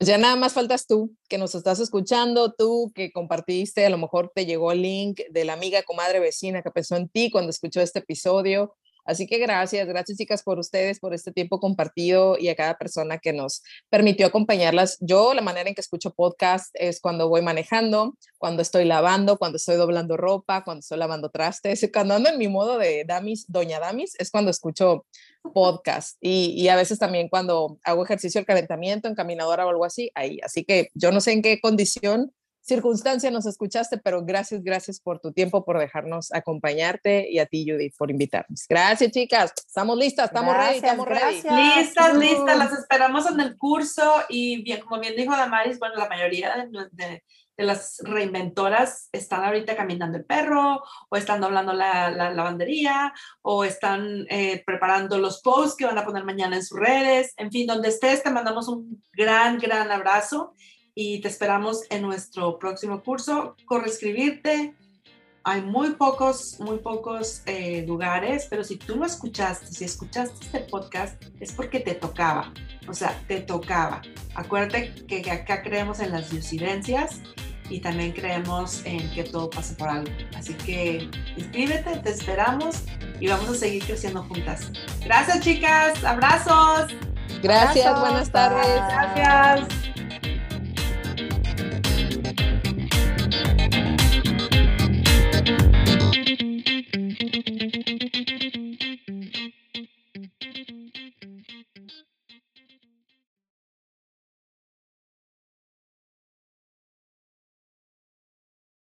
[0.00, 4.32] Ya nada más faltas tú, que nos estás escuchando, tú que compartiste, a lo mejor
[4.34, 7.80] te llegó el link de la amiga, comadre, vecina que pensó en ti cuando escuchó
[7.80, 8.74] este episodio
[9.04, 13.18] Así que gracias, gracias chicas por ustedes, por este tiempo compartido y a cada persona
[13.18, 14.96] que nos permitió acompañarlas.
[15.00, 19.56] Yo la manera en que escucho podcast es cuando voy manejando, cuando estoy lavando, cuando
[19.56, 23.80] estoy doblando ropa, cuando estoy lavando trastes, cuando ando en mi modo de damis, doña
[23.80, 25.06] damis, es cuando escucho
[25.54, 30.10] podcast y, a veces también cuando hago ejercicio el calentamiento en caminadora o algo así,
[30.14, 30.38] ahí.
[30.42, 35.18] Así que yo no sé en qué condición circunstancia nos escuchaste, pero gracias, gracias por
[35.18, 38.66] tu tiempo, por dejarnos acompañarte y a ti, Judith, por invitarnos.
[38.68, 39.52] Gracias, chicas.
[39.66, 41.36] Estamos listas, estamos ready, estamos ready.
[41.36, 46.08] Listas, listas, las esperamos en el curso y bien, como bien dijo Damaris, bueno, la
[46.08, 47.22] mayoría de,
[47.56, 53.12] las reinventoras están ahorita caminando el perro o están doblando la, lavandería
[53.42, 57.34] o están eh, preparando los posts que van a poner mañana en sus redes.
[57.36, 60.54] En fin, donde estés, te mandamos un gran, gran abrazo
[61.02, 63.56] y te esperamos en nuestro próximo curso.
[63.64, 64.74] Correscribirte.
[65.44, 70.60] Hay muy pocos, muy pocos eh, lugares, pero si tú lo escuchaste, si escuchaste este
[70.60, 72.52] podcast, es porque te tocaba.
[72.86, 74.02] O sea, te tocaba.
[74.34, 77.22] Acuérdate que acá creemos en las diosidencias
[77.70, 80.12] y también creemos en que todo pasa por algo.
[80.36, 82.82] Así que inscríbete, te esperamos
[83.18, 84.70] y vamos a seguir creciendo juntas.
[85.02, 86.92] Gracias chicas, abrazos.
[87.40, 88.66] Gracias, buenas tardes.
[89.16, 89.90] Gracias.